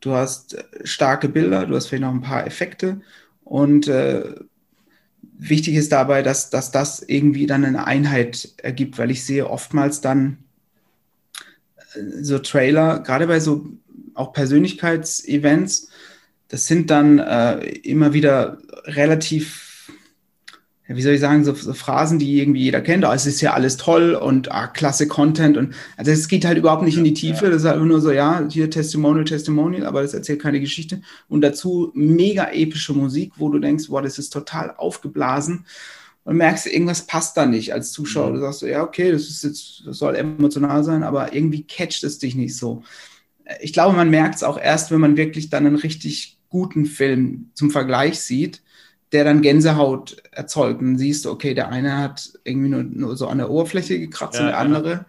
[0.00, 3.00] du hast starke Bilder, du hast vielleicht noch ein paar Effekte
[3.44, 4.34] und äh,
[5.38, 10.00] wichtig ist dabei, dass, dass das irgendwie dann eine Einheit ergibt, weil ich sehe oftmals
[10.00, 10.38] dann
[12.20, 13.66] so Trailer, gerade bei so
[14.14, 15.88] auch Persönlichkeitsevents,
[16.48, 19.61] das sind dann äh, immer wieder relativ,
[20.88, 23.04] wie soll ich sagen, so, so, Phrasen, die irgendwie jeder kennt.
[23.04, 25.56] Oh, es ist ja alles toll und ah, klasse Content.
[25.56, 27.50] Und also es geht halt überhaupt nicht in die Tiefe.
[27.50, 31.00] Das ist halt nur so, ja, hier Testimonial, Testimonial, aber das erzählt keine Geschichte.
[31.28, 35.64] Und dazu mega epische Musik, wo du denkst, boah, das ist total aufgeblasen
[36.24, 38.30] und merkst, irgendwas passt da nicht als Zuschauer.
[38.30, 38.34] Mhm.
[38.34, 42.04] Du sagst so, ja, okay, das ist jetzt, das soll emotional sein, aber irgendwie catcht
[42.04, 42.82] es dich nicht so.
[43.60, 47.50] Ich glaube, man merkt es auch erst, wenn man wirklich dann einen richtig guten Film
[47.54, 48.62] zum Vergleich sieht,
[49.12, 50.80] der dann Gänsehaut erzeugt.
[50.80, 54.36] Und siehst du, okay, der eine hat irgendwie nur, nur so an der Oberfläche gekratzt
[54.38, 55.06] ja, und der andere, ja.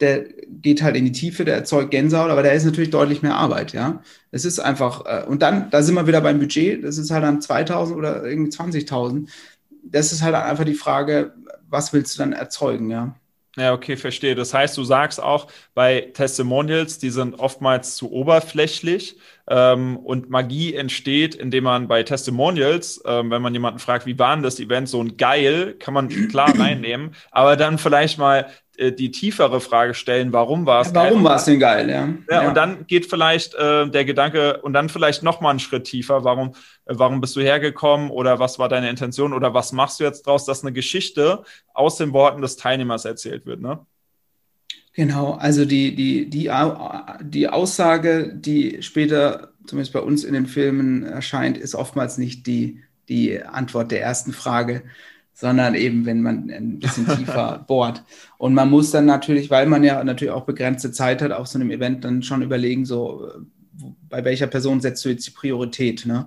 [0.00, 3.36] der geht halt in die Tiefe, der erzeugt Gänsehaut, aber der ist natürlich deutlich mehr
[3.36, 4.02] Arbeit, ja.
[4.30, 7.24] Es ist einfach, äh, und dann, da sind wir wieder beim Budget, das ist halt
[7.24, 9.28] dann 2000 oder irgendwie 20.000.
[9.82, 11.34] Das ist halt einfach die Frage,
[11.68, 13.14] was willst du dann erzeugen, ja.
[13.58, 14.36] Ja, okay, verstehe.
[14.36, 19.18] Das heißt, du sagst auch bei Testimonials, die sind oftmals zu oberflächlich
[19.48, 24.36] ähm, und Magie entsteht, indem man bei Testimonials, ähm, wenn man jemanden fragt, wie war
[24.36, 28.46] denn das Event, so ein geil, kann man klar reinnehmen, aber dann vielleicht mal
[28.78, 32.08] die tiefere Frage stellen, warum war es ja, Warum war es denn geil, ja.
[32.30, 32.42] ja.
[32.42, 32.48] ja.
[32.48, 36.24] Und dann geht vielleicht äh, der Gedanke und dann vielleicht noch mal einen Schritt tiefer,
[36.24, 36.50] warum,
[36.86, 40.26] äh, warum bist du hergekommen oder was war deine Intention oder was machst du jetzt
[40.26, 41.42] draus, dass eine Geschichte
[41.74, 43.80] aus den Worten des Teilnehmers erzählt wird, ne?
[44.94, 46.50] Genau, also die, die, die,
[47.20, 52.82] die Aussage, die später zumindest bei uns in den Filmen erscheint, ist oftmals nicht die,
[53.08, 54.82] die Antwort der ersten Frage,
[55.38, 58.02] sondern eben, wenn man ein bisschen tiefer bohrt.
[58.38, 61.60] Und man muss dann natürlich, weil man ja natürlich auch begrenzte Zeit hat auf so
[61.60, 63.30] einem Event, dann schon überlegen, so,
[64.08, 66.26] bei welcher Person setzt du jetzt die Priorität, ne?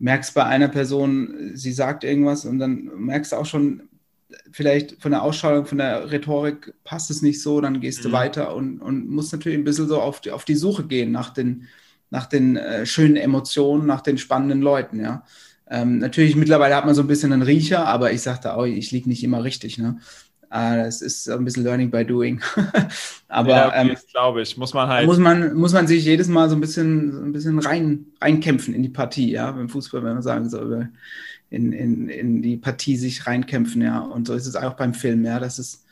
[0.00, 3.82] Merkst bei einer Person, sie sagt irgendwas und dann merkst du auch schon,
[4.50, 8.08] vielleicht von der Ausstrahlung, von der Rhetorik passt es nicht so, dann gehst mhm.
[8.08, 11.12] du weiter und, und musst natürlich ein bisschen so auf die, auf die Suche gehen
[11.12, 11.68] nach den,
[12.10, 15.22] nach den äh, schönen Emotionen, nach den spannenden Leuten, ja.
[15.70, 18.90] Ähm, natürlich, mittlerweile hat man so ein bisschen einen Riecher, aber ich sagte auch, ich
[18.90, 19.78] liege nicht immer richtig.
[19.78, 20.00] Ne?
[20.50, 22.40] Äh, das ist ein bisschen Learning by Doing.
[23.28, 25.06] aber ja, okay, ähm, glaube ich, muss man halt.
[25.06, 28.74] Muss man, muss man sich jedes Mal so ein bisschen, so ein bisschen rein, reinkämpfen
[28.74, 30.88] in die Partie, ja, beim Fußball, wenn man sagen so, über,
[31.50, 34.00] in, in, in die Partie sich reinkämpfen, ja.
[34.00, 35.38] Und so ist es auch beim Film, ja.
[35.38, 35.84] Das ist,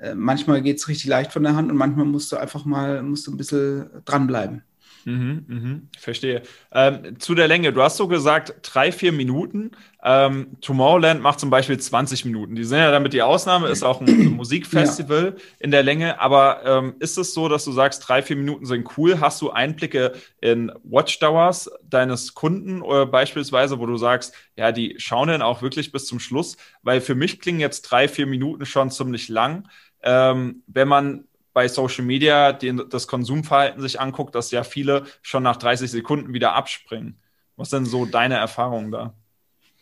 [0.00, 3.04] äh, manchmal geht es richtig leicht von der Hand und manchmal musst du einfach mal,
[3.04, 4.62] musst du ein bisschen dranbleiben.
[5.04, 6.42] Mhm, mhm, verstehe.
[6.72, 9.72] Ähm, zu der Länge, du hast so gesagt, drei, vier Minuten.
[10.02, 12.54] Ähm, Tomorrowland macht zum Beispiel 20 Minuten.
[12.54, 15.44] Die sind ja damit die Ausnahme, ist auch ein Musikfestival ja.
[15.58, 16.20] in der Länge.
[16.20, 19.20] Aber ähm, ist es so, dass du sagst, drei, vier Minuten sind cool?
[19.20, 25.28] Hast du Einblicke in Watchdowers deines Kunden oder beispielsweise, wo du sagst, ja, die schauen
[25.28, 26.56] dann auch wirklich bis zum Schluss?
[26.82, 29.68] Weil für mich klingen jetzt drei, vier Minuten schon ziemlich lang.
[30.02, 35.42] Ähm, wenn man bei Social Media den, das Konsumverhalten sich anguckt, dass ja viele schon
[35.42, 37.18] nach 30 Sekunden wieder abspringen.
[37.56, 39.14] Was sind so deine Erfahrungen da?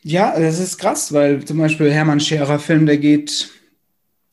[0.03, 3.51] Ja, das ist krass, weil zum Beispiel Hermann Scherer Film, der geht,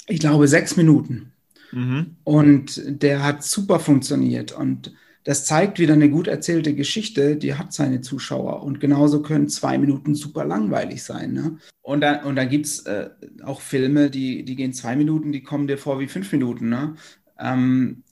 [0.07, 1.33] ich glaube, sechs Minuten.
[1.71, 2.15] Mhm.
[2.23, 4.51] Und der hat super funktioniert.
[4.51, 4.93] Und
[5.25, 8.61] das zeigt wieder eine gut erzählte Geschichte, die hat seine Zuschauer.
[8.63, 11.33] Und genauso können zwei Minuten super langweilig sein.
[11.33, 11.57] Ne?
[11.81, 13.09] Und dann, und dann gibt es äh,
[13.43, 16.69] auch Filme, die, die gehen zwei Minuten, die kommen dir vor wie fünf Minuten.
[16.69, 16.95] Ne?
[17.39, 18.03] Ähm,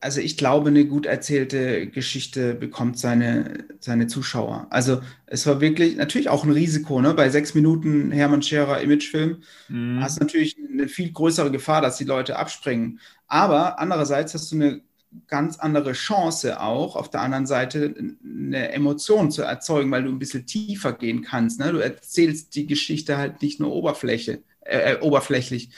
[0.00, 4.66] also ich glaube, eine gut erzählte Geschichte bekommt seine, seine Zuschauer.
[4.70, 7.14] Also es war wirklich natürlich auch ein Risiko, ne?
[7.14, 10.00] Bei sechs Minuten Hermann Scherer Imagefilm mhm.
[10.00, 13.00] hast du natürlich eine viel größere Gefahr, dass die Leute abspringen.
[13.26, 14.82] Aber andererseits hast du eine
[15.28, 20.18] ganz andere Chance auch, auf der anderen Seite eine Emotion zu erzeugen, weil du ein
[20.18, 21.58] bisschen tiefer gehen kannst.
[21.58, 21.72] Ne?
[21.72, 25.70] Du erzählst die Geschichte halt nicht nur Oberfläche, äh, äh oberflächlich.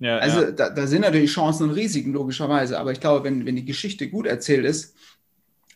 [0.00, 0.50] Ja, also ja.
[0.50, 2.78] Da, da, sind natürlich Chancen und Risiken, logischerweise.
[2.78, 4.96] Aber ich glaube, wenn, wenn die Geschichte gut erzählt ist,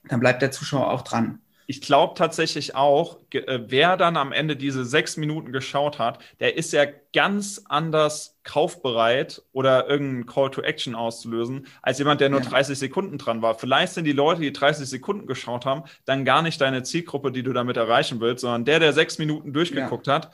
[0.09, 1.41] dann bleibt der Zuschauer auch dran.
[1.67, 6.57] Ich glaube tatsächlich auch, äh, wer dann am Ende diese sechs Minuten geschaut hat, der
[6.57, 6.85] ist ja
[7.15, 12.49] ganz anders kaufbereit oder irgendeinen Call to Action auszulösen, als jemand, der nur ja.
[12.49, 13.55] 30 Sekunden dran war.
[13.55, 17.43] Vielleicht sind die Leute, die 30 Sekunden geschaut haben, dann gar nicht deine Zielgruppe, die
[17.43, 20.15] du damit erreichen willst, sondern der, der sechs Minuten durchgeguckt ja.
[20.15, 20.33] hat,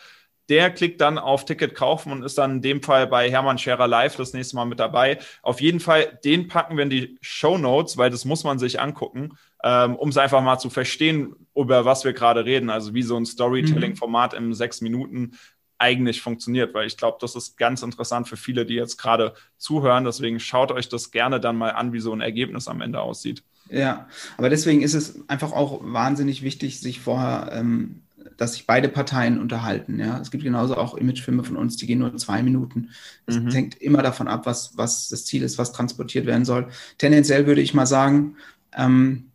[0.51, 3.87] der klickt dann auf Ticket kaufen und ist dann in dem Fall bei Hermann Scherer
[3.87, 5.19] Live das nächste Mal mit dabei.
[5.43, 8.81] Auf jeden Fall, den packen wir in die Show Notes, weil das muss man sich
[8.81, 12.69] angucken, ähm, um es einfach mal zu verstehen, über was wir gerade reden.
[12.69, 15.39] Also wie so ein Storytelling-Format in sechs Minuten
[15.79, 20.05] eigentlich funktioniert, weil ich glaube, das ist ganz interessant für viele, die jetzt gerade zuhören.
[20.05, 23.43] Deswegen schaut euch das gerne dann mal an, wie so ein Ergebnis am Ende aussieht.
[23.71, 28.03] Ja, aber deswegen ist es einfach auch wahnsinnig wichtig, sich vorher ähm,
[28.41, 29.99] dass sich beide Parteien unterhalten.
[29.99, 30.19] Ja?
[30.19, 32.89] Es gibt genauso auch Imagefilme von uns, die gehen nur zwei Minuten.
[33.27, 33.51] Es mhm.
[33.51, 36.69] hängt immer davon ab, was, was das Ziel ist, was transportiert werden soll.
[36.97, 38.37] Tendenziell würde ich mal sagen,
[38.75, 39.27] ähm,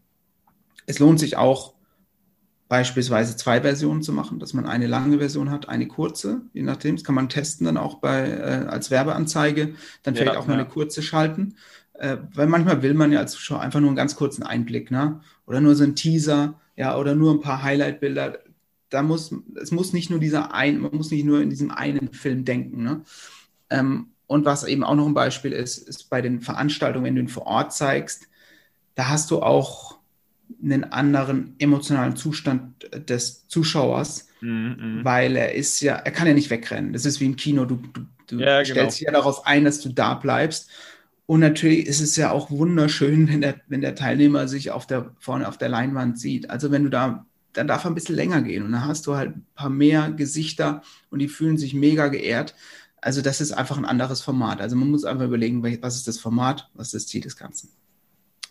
[0.88, 1.76] es lohnt sich auch,
[2.68, 6.96] beispielsweise zwei Versionen zu machen, dass man eine lange Version hat, eine kurze, je nachdem.
[6.96, 10.54] Das kann man testen dann auch bei, äh, als Werbeanzeige, dann vielleicht ja, auch mal
[10.54, 10.62] ja.
[10.62, 11.58] eine kurze schalten.
[11.94, 15.22] Äh, weil manchmal will man ja als Zuschauer einfach nur einen ganz kurzen Einblick, ne?
[15.46, 18.40] Oder nur so ein Teaser, ja, oder nur ein paar Highlight-Bilder
[18.90, 22.14] da muss, es muss nicht nur dieser ein, man muss nicht nur in diesem einen
[22.14, 22.84] Film denken.
[22.84, 23.02] Ne?
[23.70, 27.22] Ähm, und was eben auch noch ein Beispiel ist, ist bei den Veranstaltungen, wenn du
[27.22, 28.28] ihn vor Ort zeigst,
[28.96, 30.00] da hast du auch
[30.64, 36.50] einen anderen emotionalen Zustand des Zuschauers, mhm, weil er ist ja, er kann ja nicht
[36.50, 36.94] wegrennen.
[36.94, 38.90] Das ist wie im Kino, du, du, du ja, stellst genau.
[38.90, 40.70] dich ja darauf ein, dass du da bleibst.
[41.28, 45.12] Und natürlich ist es ja auch wunderschön, wenn der, wenn der Teilnehmer sich auf der,
[45.20, 46.50] vorne auf der Leinwand sieht.
[46.50, 48.64] Also wenn du da dann darf er ein bisschen länger gehen.
[48.64, 52.56] Und dann hast du halt ein paar mehr Gesichter und die fühlen sich mega geehrt.
[53.02, 54.62] Also das ist einfach ein anderes Format.
[54.62, 57.70] Also man muss einfach überlegen, was ist das Format, was ist das Ziel des Ganzen.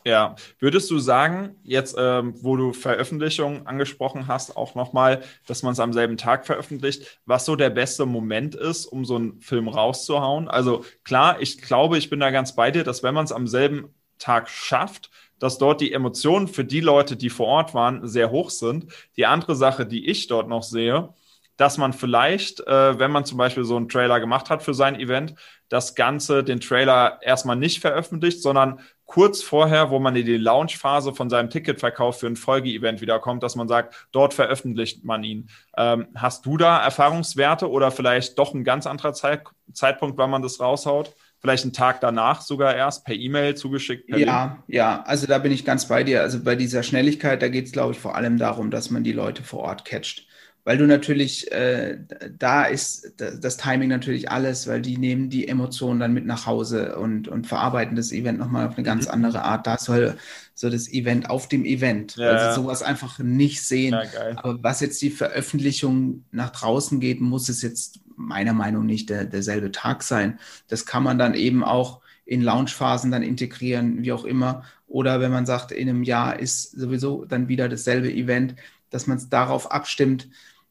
[0.07, 5.73] Ja, würdest du sagen, jetzt, ähm, wo du Veröffentlichungen angesprochen hast, auch nochmal, dass man
[5.73, 9.67] es am selben Tag veröffentlicht, was so der beste Moment ist, um so einen Film
[9.67, 10.47] rauszuhauen?
[10.47, 13.47] Also klar, ich glaube, ich bin da ganz bei dir, dass wenn man es am
[13.47, 15.11] selben Tag schafft,
[15.45, 18.87] dass dort die Emotionen für die Leute, die vor Ort waren, sehr hoch sind.
[19.19, 21.11] Die andere Sache, die ich dort noch sehe,
[21.59, 24.99] dass man vielleicht, äh, wenn man zum Beispiel so einen Trailer gemacht hat für sein
[24.99, 25.35] Event,
[25.69, 31.13] das Ganze, den Trailer erstmal nicht veröffentlicht, sondern kurz vorher, wo man in die Launchphase
[31.13, 35.51] von seinem Ticketverkauf für ein Folgeevent wiederkommt, dass man sagt, dort veröffentlicht man ihn.
[35.77, 40.41] Ähm, hast du da Erfahrungswerte oder vielleicht doch ein ganz anderer Zeit Zeitpunkt, wann man
[40.41, 41.15] das raushaut?
[41.45, 44.09] Vielleicht einen Tag danach sogar erst per E-Mail zugeschickt.
[44.09, 44.63] ja, Link.
[44.67, 46.23] ja, also da bin ich ganz bei dir.
[46.23, 49.13] Also bei dieser Schnelligkeit, da geht es, glaube ich, vor allem darum, dass man die
[49.13, 50.27] Leute vor Ort catcht
[50.65, 51.99] weil du natürlich, äh,
[52.39, 56.97] da ist das Timing natürlich alles, weil die nehmen die Emotionen dann mit nach Hause
[56.97, 59.13] und, und verarbeiten das Event nochmal auf eine ganz mhm.
[59.13, 59.67] andere Art.
[59.67, 60.17] Da soll
[60.55, 63.93] so das Event auf dem Event, ja, weil sie sowas einfach nicht sehen.
[63.93, 68.93] Ja, Aber was jetzt die Veröffentlichung nach draußen geht, muss es jetzt meiner Meinung nach
[68.93, 70.39] nicht der, derselbe Tag sein.
[70.69, 74.65] Das kann man dann eben auch in Launchphasen dann integrieren, wie auch immer.
[74.87, 78.55] Oder wenn man sagt, in einem Jahr ist sowieso dann wieder dasselbe Event,
[78.91, 80.29] dass man es darauf abstimmt,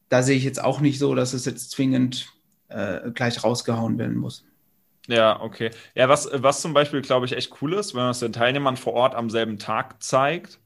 [0.10, 2.34] da sehe ich jetzt auch nicht so, dass es jetzt zwingend
[2.70, 4.46] äh, gleich rausgehauen werden muss.
[5.08, 5.72] Ja, okay.
[5.96, 8.78] Ja, was, was zum Beispiel, glaube ich, echt cool ist, wenn man es den Teilnehmern
[8.78, 10.60] vor Ort am selben Tag zeigt,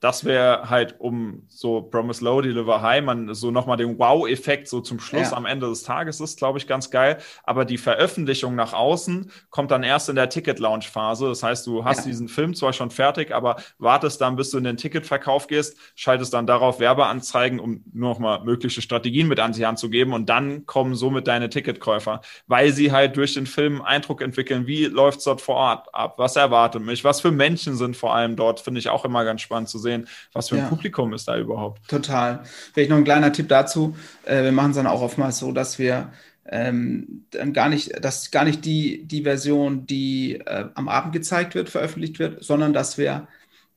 [0.00, 4.80] das wäre halt um so Promise Low, Deliver High, man so nochmal den Wow-Effekt so
[4.80, 5.36] zum Schluss ja.
[5.36, 7.18] am Ende des Tages ist, glaube ich, ganz geil.
[7.44, 11.28] Aber die Veröffentlichung nach außen kommt dann erst in der Ticket-Launch-Phase.
[11.28, 12.04] Das heißt, du hast ja.
[12.04, 16.34] diesen Film zwar schon fertig, aber wartest dann, bis du in den Ticketverkauf gehst, schaltest
[16.34, 20.28] dann darauf Werbeanzeigen, um nur nochmal mögliche Strategien mit an die Hand zu geben und
[20.28, 25.24] dann kommen somit deine Ticketkäufer, weil sie halt durch den Film Eindruck entwickeln, wie läuft's
[25.24, 28.80] dort vor Ort ab, was erwartet mich, was für Menschen sind vor allem dort, finde
[28.80, 30.68] ich auch immer ganz spannend zu sehen sehen, was für ein ja.
[30.68, 31.88] Publikum ist da überhaupt.
[31.88, 32.42] Total.
[32.74, 33.96] Vielleicht noch ein kleiner Tipp dazu.
[34.24, 36.10] Äh, wir machen es dann auch oftmals so, dass wir
[36.48, 41.54] ähm, dann gar nicht, dass gar nicht die, die Version, die äh, am Abend gezeigt
[41.54, 43.28] wird, veröffentlicht wird, sondern dass wir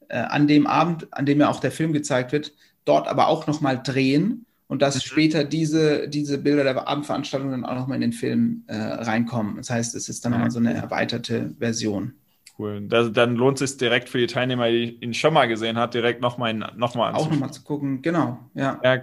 [0.07, 2.53] äh, an dem Abend, an dem ja auch der Film gezeigt wird,
[2.85, 4.99] dort aber auch nochmal drehen und dass mhm.
[5.01, 9.57] später diese, diese Bilder der Abendveranstaltung dann auch nochmal in den Film äh, reinkommen.
[9.57, 12.13] Das heißt, es ist dann nochmal so eine erweiterte Version
[12.59, 12.81] cool.
[12.81, 15.93] Das, dann lohnt es sich direkt für die Teilnehmer, die ihn schon mal gesehen hat,
[15.93, 18.79] direkt nochmal noch mal Auch nochmal zu gucken, genau, ja.
[18.83, 19.01] Ja,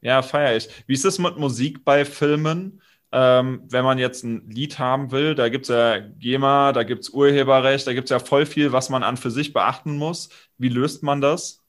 [0.00, 0.68] ja feiere ich.
[0.86, 2.80] Wie ist es mit Musik bei Filmen?
[3.12, 7.02] Ähm, wenn man jetzt ein Lied haben will, da gibt es ja GEMA, da gibt
[7.02, 10.30] es Urheberrecht, da gibt es ja voll viel, was man an für sich beachten muss.
[10.58, 11.62] Wie löst man das?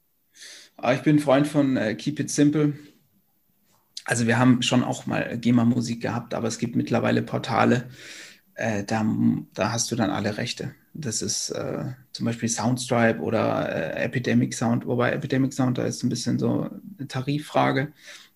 [0.78, 2.74] Ah, ich bin Freund von äh, Keep It Simple.
[4.06, 7.90] Also wir haben schon auch mal GEMA-Musik gehabt, aber es gibt mittlerweile Portale,
[8.56, 9.06] äh, da,
[9.54, 10.74] da hast du dann alle Rechte.
[10.98, 16.04] Das ist äh, zum Beispiel Soundstripe oder äh, Epidemic Sound, wobei Epidemic Sound, da ist
[16.04, 17.92] ein bisschen so eine Tariffrage.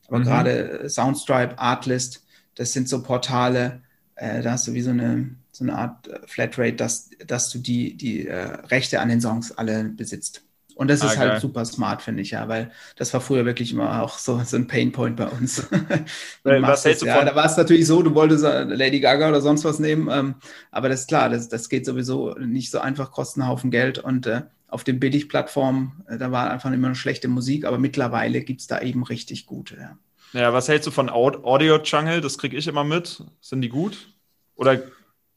[0.08, 0.24] Aber mhm.
[0.24, 3.82] gerade Soundstripe, Artlist, das sind so Portale,
[4.15, 7.60] äh, da hast du wie so eine, so eine Art äh, Flatrate, dass, dass du
[7.60, 10.43] die, die äh, Rechte an den Songs alle besitzt.
[10.80, 13.74] Und das ist ah, halt super smart, finde ich, ja, weil das war früher wirklich
[13.74, 15.68] immer auch so, so ein Painpoint bei uns.
[16.44, 17.26] was hältst du ja, von?
[17.26, 20.36] Da war es natürlich so, du wolltest äh, Lady Gaga oder sonst was nehmen, ähm,
[20.72, 24.00] aber das ist klar, das, das geht sowieso nicht so einfach, kostet einen Haufen Geld
[24.00, 28.39] und äh, auf den Billigplattformen, äh, da war einfach immer eine schlechte Musik, aber mittlerweile
[28.39, 29.98] gibt es da eben richtig gute, ja.
[30.32, 32.22] Ja, was hältst du von Audio Jungle?
[32.22, 33.22] Das kriege ich immer mit.
[33.42, 34.13] Sind die gut?
[34.56, 34.82] Oder?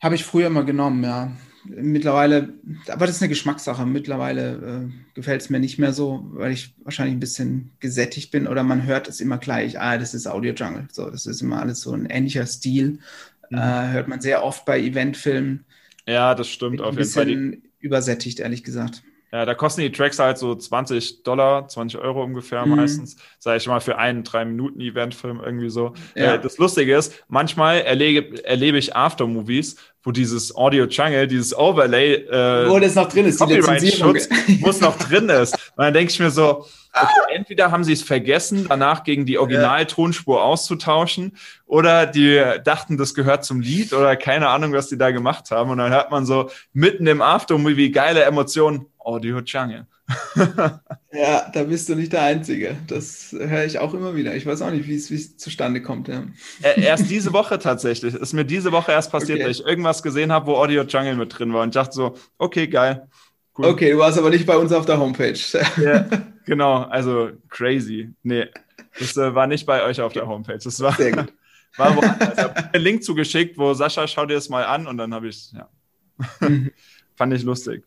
[0.00, 1.32] Habe ich früher immer genommen, ja
[1.64, 2.54] mittlerweile,
[2.88, 3.86] aber das ist eine Geschmackssache.
[3.86, 8.46] Mittlerweile äh, gefällt es mir nicht mehr so, weil ich wahrscheinlich ein bisschen gesättigt bin
[8.46, 10.88] oder man hört es immer gleich, ah, das ist Audio Jungle.
[10.90, 12.98] So, das ist immer alles so ein ähnlicher Stil.
[13.50, 13.58] Mhm.
[13.58, 15.64] Äh, hört man sehr oft bei Eventfilmen.
[16.06, 17.22] Ja, das stimmt auf jeden Fall.
[17.22, 19.02] Ein bisschen übersättigt, ehrlich gesagt.
[19.32, 22.76] Ja, da kosten die Tracks halt so 20 Dollar, 20 Euro ungefähr mhm.
[22.76, 25.94] meistens, sage ich mal, für einen drei Minuten Eventfilm irgendwie so.
[26.14, 26.34] Ja.
[26.34, 32.14] Äh, das Lustige ist, manchmal erlebe, erlebe ich Aftermovies, wo dieses Audio Jungle, dieses Overlay,
[32.14, 34.28] äh, wo das noch drin ist, Copyright-Schutz,
[34.60, 35.54] wo es noch drin ist.
[35.54, 39.38] Und dann denke ich mir so, okay, entweder haben sie es vergessen, danach gegen die
[39.38, 45.10] Original-Tonspur auszutauschen, oder die dachten, das gehört zum Lied oder keine Ahnung, was die da
[45.10, 45.70] gemacht haben.
[45.70, 49.86] Und dann hört man so mitten im Aftermovie geile Emotionen, Audio Jungle.
[51.12, 52.76] ja, da bist du nicht der Einzige.
[52.86, 54.34] Das höre ich auch immer wieder.
[54.34, 56.08] Ich weiß auch nicht, wie es zustande kommt.
[56.08, 56.24] Ja.
[56.76, 58.14] Erst diese Woche tatsächlich.
[58.14, 59.48] Ist mir diese Woche erst passiert, okay.
[59.48, 62.66] dass ich irgendwas gesehen habe, wo Audio Jungle mit drin war und dachte so, okay,
[62.66, 63.08] geil.
[63.56, 63.66] Cool.
[63.66, 65.38] Okay, du warst aber nicht bei uns auf der Homepage.
[65.76, 66.08] ja,
[66.46, 68.10] genau, also crazy.
[68.22, 68.46] Nee,
[68.98, 70.58] das äh, war nicht bei euch auf der Homepage.
[70.58, 71.32] Das war, Sehr gut.
[71.76, 72.32] war woanders.
[72.36, 75.28] Ich habe einen Link zugeschickt, wo Sascha, schau dir das mal an und dann habe
[75.28, 75.68] ich, ja.
[76.40, 76.70] Mhm.
[77.16, 77.84] Fand ich lustig.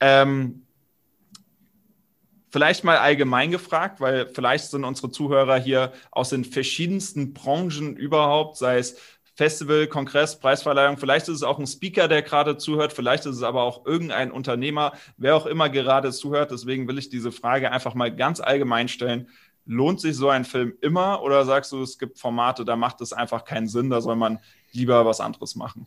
[0.00, 0.66] Ähm,
[2.50, 8.56] vielleicht mal allgemein gefragt, weil vielleicht sind unsere Zuhörer hier aus den verschiedensten Branchen überhaupt,
[8.56, 8.96] sei es
[9.36, 10.96] Festival, Kongress, Preisverleihung.
[10.96, 12.94] Vielleicht ist es auch ein Speaker, der gerade zuhört.
[12.94, 16.50] Vielleicht ist es aber auch irgendein Unternehmer, wer auch immer gerade zuhört.
[16.50, 19.28] Deswegen will ich diese Frage einfach mal ganz allgemein stellen.
[19.66, 23.12] Lohnt sich so ein Film immer oder sagst du, es gibt Formate, da macht es
[23.12, 24.38] einfach keinen Sinn, da soll man
[24.72, 25.86] lieber was anderes machen?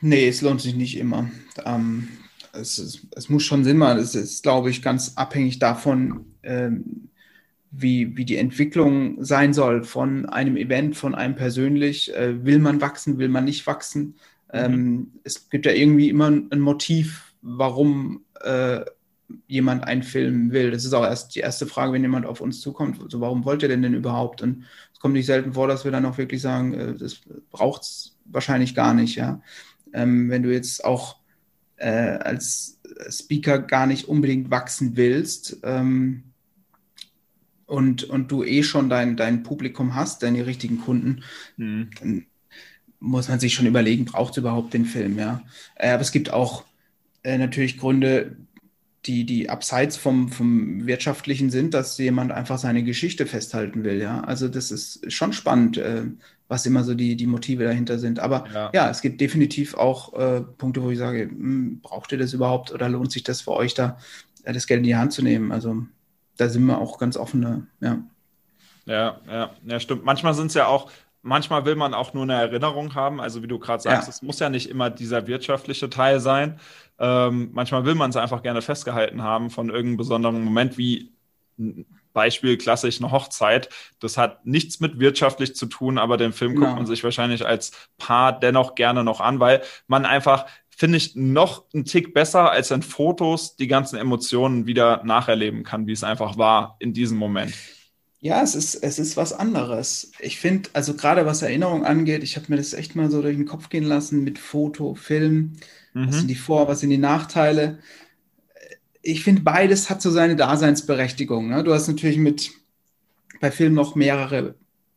[0.00, 1.30] Nee, es lohnt sich nicht immer.
[1.66, 2.08] Ähm,
[2.52, 3.98] es, es, es, muss schon Sinn machen.
[3.98, 7.08] Es ist, glaube ich, ganz abhängig davon, ähm,
[7.70, 12.14] wie, wie die Entwicklung sein soll von einem Event, von einem persönlich.
[12.14, 14.16] Äh, will man wachsen, will man nicht wachsen?
[14.52, 14.58] Mhm.
[14.58, 18.80] Ähm, es gibt ja irgendwie immer ein Motiv, warum äh,
[19.46, 20.72] jemand einen Film will.
[20.72, 23.00] Das ist auch erst die erste Frage, wenn jemand auf uns zukommt.
[23.00, 24.42] Also warum wollt ihr denn denn überhaupt?
[24.42, 27.20] Und es kommt nicht selten vor, dass wir dann auch wirklich sagen, äh, das
[27.50, 29.14] braucht es wahrscheinlich gar nicht.
[29.16, 29.40] Ja?
[29.92, 31.19] Ähm, wenn du jetzt auch
[31.80, 32.78] äh, als
[33.10, 36.24] Speaker gar nicht unbedingt wachsen willst, ähm,
[37.70, 41.22] und, und du eh schon dein, dein Publikum hast, deine richtigen Kunden,
[41.56, 41.90] mhm.
[42.00, 42.26] dann
[42.98, 45.42] muss man sich schon überlegen, braucht es überhaupt den Film, ja.
[45.76, 46.64] Äh, aber es gibt auch
[47.22, 48.36] äh, natürlich Gründe,
[49.06, 54.00] die, die abseits vom, vom Wirtschaftlichen sind, dass jemand einfach seine Geschichte festhalten will.
[54.00, 56.04] Ja, also das ist schon spannend, äh,
[56.48, 58.18] was immer so die, die Motive dahinter sind.
[58.18, 62.12] Aber ja, ja es gibt definitiv auch äh, Punkte, wo ich sage, mh, hm, braucht
[62.12, 63.96] ihr das überhaupt oder lohnt sich das für euch da,
[64.44, 65.50] äh, das Geld in die Hand zu nehmen?
[65.50, 65.86] Also
[66.36, 68.02] da sind wir auch ganz offene, ja.
[68.86, 70.04] Ja, ja, ja, stimmt.
[70.04, 70.90] Manchmal sind es ja auch,
[71.22, 73.20] manchmal will man auch nur eine Erinnerung haben.
[73.20, 74.10] Also wie du gerade sagst, ja.
[74.10, 76.60] es muss ja nicht immer dieser wirtschaftliche Teil sein.
[76.98, 81.12] Ähm, manchmal will man es einfach gerne festgehalten haben von irgendeinem besonderen Moment, wie
[82.12, 83.68] Beispiel klassisch eine Hochzeit.
[84.00, 87.72] Das hat nichts mit wirtschaftlich zu tun, aber den Film guckt man sich wahrscheinlich als
[87.98, 92.70] Paar dennoch gerne noch an, weil man einfach finde ich noch einen Tick besser als
[92.70, 97.54] in Fotos die ganzen Emotionen wieder nacherleben kann, wie es einfach war in diesem Moment.
[98.20, 100.12] Ja, es ist, es ist was anderes.
[100.20, 103.36] Ich finde, also gerade was Erinnerung angeht, ich habe mir das echt mal so durch
[103.36, 105.54] den Kopf gehen lassen mit Foto, Film,
[105.94, 106.08] mhm.
[106.08, 107.78] was sind die Vor-, was sind die Nachteile
[109.02, 111.48] ich finde, beides hat so seine Daseinsberechtigung.
[111.48, 111.64] Ne?
[111.64, 112.50] Du hast natürlich mit
[113.40, 114.54] bei Filmen noch mehrere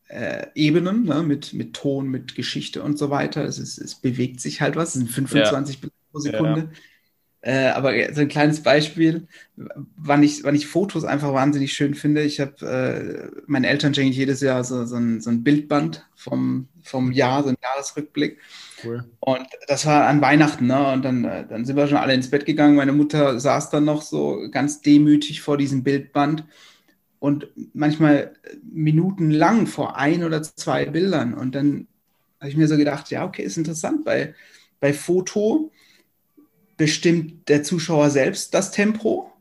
[0.08, 1.24] äh, Ebenen, ne?
[1.24, 3.46] mit, mit Ton, mit Geschichte und so weiter.
[3.46, 5.90] Es, ist, es bewegt sich halt was, es sind 25 ja.
[6.12, 6.60] pro Sekunde.
[6.60, 6.68] Ja.
[7.46, 9.28] Äh, aber so ein kleines Beispiel,
[9.98, 12.24] wann ich, wann ich Fotos einfach wahnsinnig schön finde.
[12.24, 16.70] Ich habe, äh, meine Eltern schenken jedes Jahr so, so, ein, so ein Bildband vom,
[16.84, 18.39] vom Jahr, so ein Jahresrückblick.
[18.82, 19.04] Cool.
[19.20, 20.94] Und das war an Weihnachten, ne?
[20.94, 22.78] Und dann, äh, dann sind wir schon alle ins Bett gegangen.
[22.78, 26.46] Meine Mutter saß dann noch so ganz demütig vor diesem Bildband
[27.20, 31.34] und manchmal minutenlang vor ein oder zwei Bildern.
[31.34, 31.88] Und dann
[32.39, 34.34] habe ich mir so gedacht, ja, okay, ist interessant, weil
[34.80, 35.72] bei Foto
[36.84, 39.32] bestimmt der Zuschauer selbst das Tempo.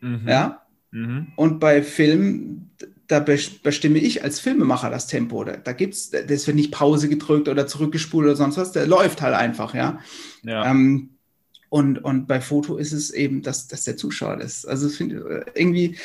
[0.00, 0.28] Mhm.
[0.28, 0.62] Ja.
[0.92, 1.32] Mhm.
[1.34, 2.70] Und bei Film,
[3.08, 5.42] da bestimme ich als Filmemacher das Tempo.
[5.42, 9.22] Da, da gibt's, das wird nicht Pause gedrückt oder zurückgespult oder sonst was, der läuft
[9.22, 9.98] halt einfach, ja.
[10.44, 10.70] ja.
[10.70, 11.16] Ähm,
[11.68, 14.64] und, und bei Foto ist es eben, dass, dass der Zuschauer das.
[14.64, 15.98] Also finde irgendwie,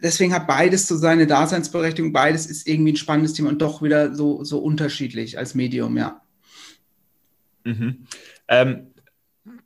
[0.00, 4.14] deswegen hat beides so seine Daseinsberechtigung, beides ist irgendwie ein spannendes Thema und doch wieder
[4.14, 6.20] so, so unterschiedlich als Medium, ja.
[7.64, 8.06] Mhm.
[8.46, 8.93] Ähm,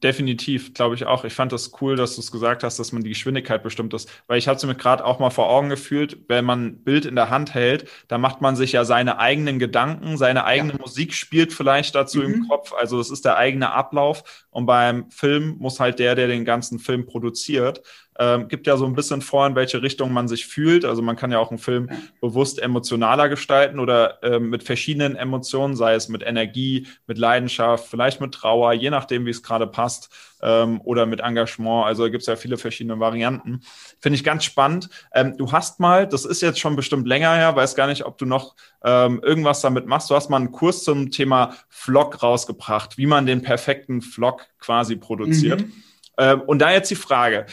[0.02, 1.24] Definitiv, glaube ich auch.
[1.24, 4.10] Ich fand das cool, dass du es gesagt hast, dass man die Geschwindigkeit bestimmt ist,
[4.26, 7.14] weil ich hatte mir gerade auch mal vor Augen gefühlt, wenn man ein Bild in
[7.14, 10.78] der Hand hält, da macht man sich ja seine eigenen Gedanken, seine eigene ja.
[10.80, 12.34] Musik spielt vielleicht dazu mhm.
[12.34, 12.72] im Kopf.
[12.72, 14.46] Also das ist der eigene Ablauf.
[14.50, 17.82] Und beim Film muss halt der, der den ganzen Film produziert,
[18.18, 20.84] ähm, gibt ja so ein bisschen vor, in welche Richtung man sich fühlt.
[20.84, 21.88] Also man kann ja auch einen Film
[22.20, 28.20] bewusst emotionaler gestalten oder ähm, mit verschiedenen Emotionen, sei es mit Energie, mit Leidenschaft, vielleicht
[28.20, 30.10] mit Trauer, je nachdem, wie es gerade passt,
[30.42, 31.86] ähm, oder mit Engagement.
[31.86, 33.60] Also da gibt es ja viele verschiedene Varianten.
[34.00, 34.88] Finde ich ganz spannend.
[35.14, 38.18] Ähm, du hast mal, das ist jetzt schon bestimmt länger her, weiß gar nicht, ob
[38.18, 38.54] du noch
[38.84, 40.10] ähm, irgendwas damit machst.
[40.10, 44.96] Du hast mal einen Kurs zum Thema Vlog rausgebracht, wie man den perfekten Vlog quasi
[44.96, 45.60] produziert.
[45.60, 45.72] Mhm.
[46.18, 47.46] Ähm, und da jetzt die Frage,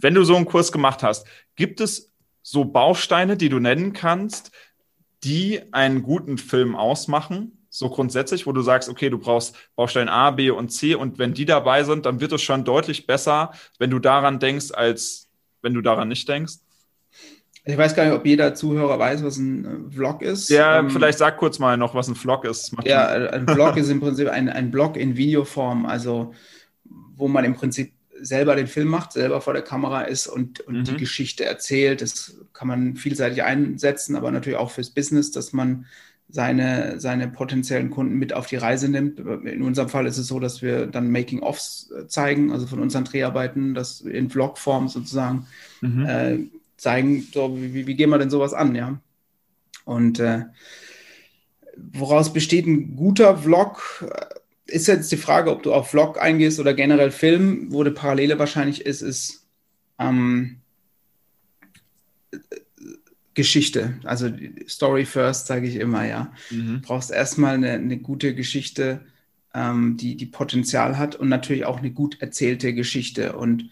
[0.00, 1.26] wenn du so einen Kurs gemacht hast,
[1.56, 4.50] gibt es so Bausteine, die du nennen kannst,
[5.24, 7.58] die einen guten Film ausmachen?
[7.68, 11.34] So grundsätzlich, wo du sagst, okay, du brauchst Baustein A, B und C und wenn
[11.34, 15.28] die dabei sind, dann wird es schon deutlich besser, wenn du daran denkst, als
[15.62, 16.54] wenn du daran nicht denkst?
[17.64, 20.48] Ich weiß gar nicht, ob jeder Zuhörer weiß, was ein äh, Vlog ist.
[20.48, 22.74] Ja, ähm, vielleicht sag kurz mal noch, was ein Vlog ist.
[22.84, 26.32] ja, ein Vlog ist im Prinzip ein, ein Blog in Videoform, also
[27.14, 30.78] wo man im Prinzip selber den Film macht, selber vor der Kamera ist und, und
[30.78, 30.84] mhm.
[30.84, 32.02] die Geschichte erzählt.
[32.02, 35.86] Das kann man vielseitig einsetzen, aber natürlich auch fürs Business, dass man
[36.28, 39.18] seine, seine potenziellen Kunden mit auf die Reise nimmt.
[39.18, 43.74] In unserem Fall ist es so, dass wir dann Making-ofs zeigen, also von unseren Dreharbeiten,
[43.74, 45.46] das in Vlog-Form sozusagen
[45.80, 46.06] mhm.
[46.06, 46.38] äh,
[46.76, 49.00] zeigen, so, wie, wie gehen wir denn sowas an, ja.
[49.84, 50.44] Und äh,
[51.76, 54.04] woraus besteht ein guter Vlog?
[54.70, 58.38] Ist jetzt die Frage, ob du auf Vlog eingehst oder generell Film, wo die Parallele
[58.38, 59.46] wahrscheinlich ist, ist
[59.98, 60.60] ähm,
[63.34, 63.98] Geschichte.
[64.04, 64.30] Also
[64.68, 66.32] Story first, sage ich immer, ja.
[66.50, 66.80] Mhm.
[66.80, 69.00] Du brauchst erstmal eine, eine gute Geschichte,
[69.54, 73.36] ähm, die, die Potenzial hat und natürlich auch eine gut erzählte Geschichte.
[73.36, 73.70] Und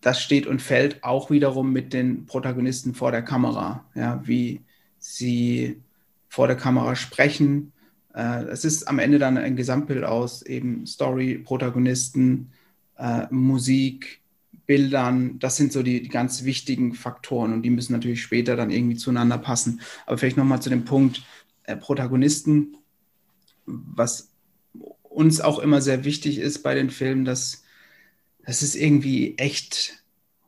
[0.00, 4.60] das steht und fällt auch wiederum mit den Protagonisten vor der Kamera, ja, wie
[4.98, 5.80] sie
[6.28, 7.72] vor der Kamera sprechen,
[8.20, 12.50] es ist am Ende dann ein Gesamtbild aus eben Story, Protagonisten,
[12.96, 14.20] äh, Musik,
[14.66, 15.38] Bildern.
[15.38, 18.96] Das sind so die, die, ganz wichtigen Faktoren und die müssen natürlich später dann irgendwie
[18.96, 19.80] zueinander passen.
[20.06, 21.22] Aber vielleicht nochmal zu dem Punkt
[21.64, 22.76] äh, Protagonisten,
[23.66, 24.30] was
[25.02, 27.64] uns auch immer sehr wichtig ist bei den Filmen, dass,
[28.44, 30.02] dass es irgendwie echt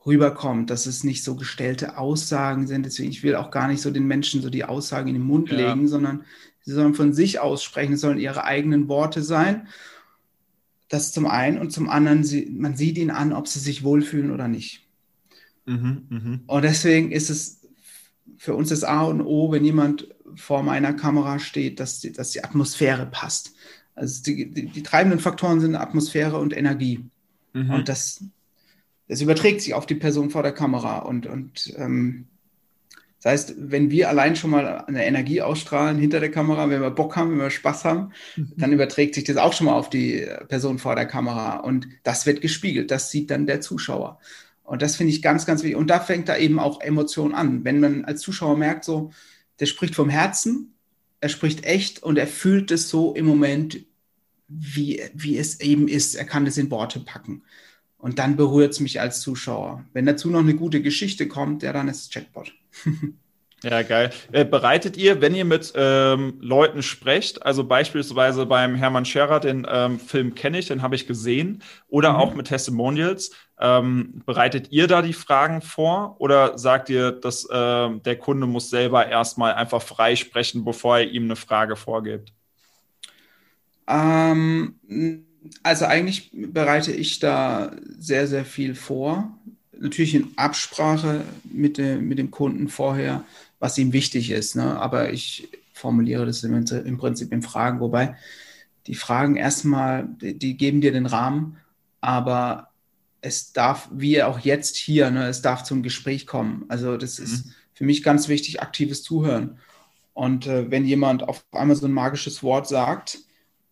[0.06, 2.86] rüberkommt, dass es nicht so gestellte Aussagen sind.
[2.86, 5.50] Deswegen, ich will auch gar nicht so den Menschen so die Aussagen in den Mund
[5.50, 5.56] ja.
[5.56, 6.24] legen, sondern
[6.68, 9.68] Sie sollen von sich aussprechen, es sollen ihre eigenen Worte sein.
[10.90, 14.30] das zum einen und zum anderen, sie, man sieht ihnen an, ob sie sich wohlfühlen
[14.30, 14.86] oder nicht.
[15.64, 16.38] Mhm, mh.
[16.46, 17.66] Und deswegen ist es
[18.36, 22.32] für uns das A und O, wenn jemand vor meiner Kamera steht, dass die, dass
[22.32, 23.54] die Atmosphäre passt.
[23.94, 27.02] Also die, die, die treibenden Faktoren sind Atmosphäre und Energie.
[27.54, 27.70] Mhm.
[27.70, 28.22] Und das,
[29.08, 30.98] das überträgt sich auf die Person vor der Kamera.
[30.98, 32.26] Und, und ähm,
[33.20, 36.90] das heißt, wenn wir allein schon mal eine Energie ausstrahlen hinter der Kamera, wenn wir
[36.90, 38.52] Bock haben, wenn wir Spaß haben, mhm.
[38.56, 41.56] dann überträgt sich das auch schon mal auf die Person vor der Kamera.
[41.56, 42.92] Und das wird gespiegelt.
[42.92, 44.20] Das sieht dann der Zuschauer.
[44.62, 45.76] Und das finde ich ganz, ganz wichtig.
[45.76, 47.64] Und da fängt da eben auch Emotion an.
[47.64, 49.10] Wenn man als Zuschauer merkt, so,
[49.58, 50.74] der spricht vom Herzen,
[51.20, 53.80] er spricht echt und er fühlt es so im Moment,
[54.46, 56.14] wie, wie es eben ist.
[56.14, 57.42] Er kann es in Worte packen.
[57.98, 59.84] Und dann berührt es mich als Zuschauer.
[59.92, 62.52] Wenn dazu noch eine gute Geschichte kommt, ja, dann ist es Chatbot.
[63.64, 64.10] Ja, geil.
[64.30, 69.66] Äh, bereitet ihr, wenn ihr mit ähm, Leuten sprecht, also beispielsweise beim Hermann Scherer, den
[69.68, 72.16] ähm, Film kenne ich, den habe ich gesehen, oder mhm.
[72.16, 77.90] auch mit Testimonials, ähm, bereitet ihr da die Fragen vor oder sagt ihr, dass äh,
[77.98, 82.32] der Kunde muss selber erstmal einfach frei sprechen, bevor ihr ihm eine Frage vorgibt?
[83.88, 85.26] Ähm,
[85.62, 89.38] also eigentlich bereite ich da sehr, sehr viel vor.
[89.78, 93.24] Natürlich in Absprache mit, de, mit dem Kunden vorher,
[93.58, 94.56] was ihm wichtig ist.
[94.56, 94.78] Ne?
[94.78, 98.16] Aber ich formuliere das im, im Prinzip in Fragen, wobei
[98.86, 101.58] die Fragen erstmal, die, die geben dir den Rahmen,
[102.00, 102.68] aber
[103.20, 106.64] es darf, wie auch jetzt hier, ne, es darf zum Gespräch kommen.
[106.68, 107.50] Also das ist mhm.
[107.74, 109.58] für mich ganz wichtig, aktives Zuhören.
[110.14, 113.18] Und äh, wenn jemand auf einmal so ein magisches Wort sagt,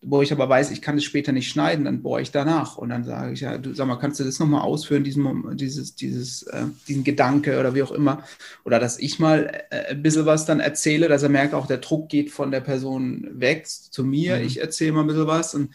[0.02, 2.90] wo ich aber weiß, ich kann es später nicht schneiden, dann bohre ich danach und
[2.90, 6.42] dann sage ich, ja, du sag mal, kannst du das nochmal ausführen, diesen, dieses, dieses,
[6.44, 8.22] äh, diesen Gedanke oder wie auch immer.
[8.64, 11.78] Oder dass ich mal äh, ein bisschen was dann erzähle, dass er merkt, auch der
[11.78, 14.44] Druck geht von der Person weg zu mir, mhm.
[14.44, 15.70] ich erzähle mal ein bisschen was und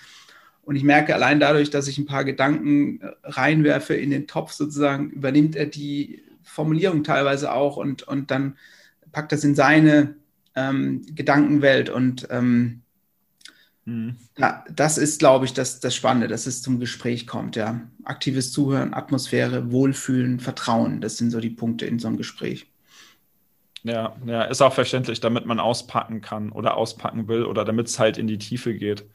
[0.64, 4.52] und ich merke allein dadurch, dass ich ein paar Gedanken äh, reinwerfe in den Topf
[4.54, 8.58] sozusagen, übernimmt er die Formulierung teilweise auch und, und dann
[9.12, 10.16] packt das in seine
[10.56, 11.90] ähm, Gedankenwelt.
[11.90, 12.81] Und ähm,
[13.86, 14.16] mhm.
[14.38, 17.56] ja, das ist, glaube ich, das, das Spannende, dass es zum Gespräch kommt.
[17.56, 17.82] Ja.
[18.04, 22.68] Aktives Zuhören, Atmosphäre, Wohlfühlen, Vertrauen, das sind so die Punkte in so einem Gespräch.
[23.84, 27.98] Ja, ja, ist auch verständlich, damit man auspacken kann oder auspacken will oder damit es
[27.98, 29.06] halt in die Tiefe geht.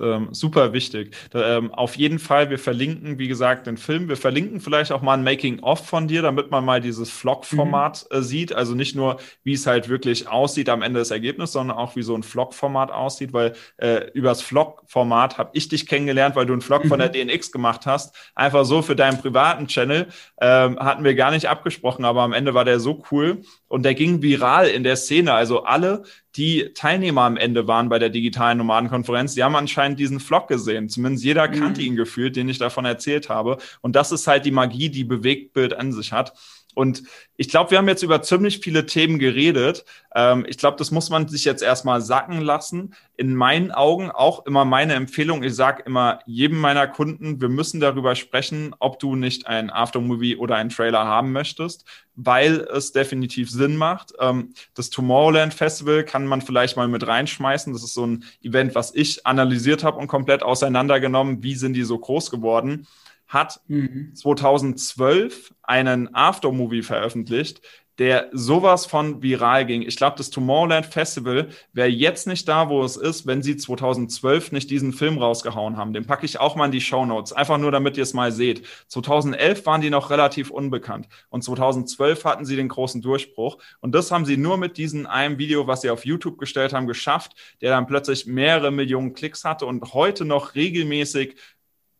[0.00, 1.14] Ähm, super wichtig.
[1.30, 4.08] Da, ähm, auf jeden Fall, wir verlinken, wie gesagt, den Film.
[4.08, 8.18] Wir verlinken vielleicht auch mal ein Making-of von dir, damit man mal dieses Vlog-Format mhm.
[8.18, 8.52] äh, sieht.
[8.52, 12.02] Also nicht nur, wie es halt wirklich aussieht am Ende des Ergebnisses, sondern auch, wie
[12.02, 16.62] so ein Vlog-Format aussieht, weil äh, übers Vlog-Format habe ich dich kennengelernt, weil du einen
[16.62, 16.88] Vlog mhm.
[16.88, 17.28] von der mhm.
[17.28, 18.14] DNX gemacht hast.
[18.34, 20.08] Einfach so für deinen privaten Channel.
[20.40, 23.94] Ähm, hatten wir gar nicht abgesprochen, aber am Ende war der so cool und der
[23.94, 25.32] ging viral in der Szene.
[25.32, 26.02] Also alle,
[26.36, 30.88] die Teilnehmer am Ende waren bei der digitalen Nomadenkonferenz, die haben anscheinend diesen Vlog gesehen.
[30.88, 31.86] Zumindest jeder kannte mhm.
[31.86, 33.58] ihn gefühlt, den ich davon erzählt habe.
[33.80, 36.32] Und das ist halt die Magie, die Bewegtbild an sich hat.
[36.76, 37.04] Und
[37.38, 39.86] ich glaube, wir haben jetzt über ziemlich viele Themen geredet.
[40.14, 42.94] Ähm, ich glaube, das muss man sich jetzt erstmal sacken lassen.
[43.16, 45.42] In meinen Augen auch immer meine Empfehlung.
[45.42, 50.36] Ich sage immer jedem meiner Kunden, wir müssen darüber sprechen, ob du nicht ein Aftermovie
[50.36, 54.12] oder einen Trailer haben möchtest, weil es definitiv Sinn macht.
[54.20, 57.72] Ähm, das Tomorrowland Festival kann man vielleicht mal mit reinschmeißen.
[57.72, 61.42] Das ist so ein Event, was ich analysiert habe und komplett auseinandergenommen.
[61.42, 62.86] Wie sind die so groß geworden?
[63.26, 64.14] Hat mhm.
[64.14, 67.60] 2012 einen Aftermovie veröffentlicht,
[67.98, 69.82] der sowas von viral ging.
[69.82, 74.52] Ich glaube, das Tomorrowland Festival wäre jetzt nicht da, wo es ist, wenn sie 2012
[74.52, 75.94] nicht diesen Film rausgehauen haben.
[75.94, 78.32] Den packe ich auch mal in die Show Notes, einfach nur, damit ihr es mal
[78.32, 78.66] seht.
[78.88, 84.10] 2011 waren die noch relativ unbekannt und 2012 hatten sie den großen Durchbruch und das
[84.10, 87.70] haben sie nur mit diesem einem Video, was sie auf YouTube gestellt haben, geschafft, der
[87.70, 91.36] dann plötzlich mehrere Millionen Klicks hatte und heute noch regelmäßig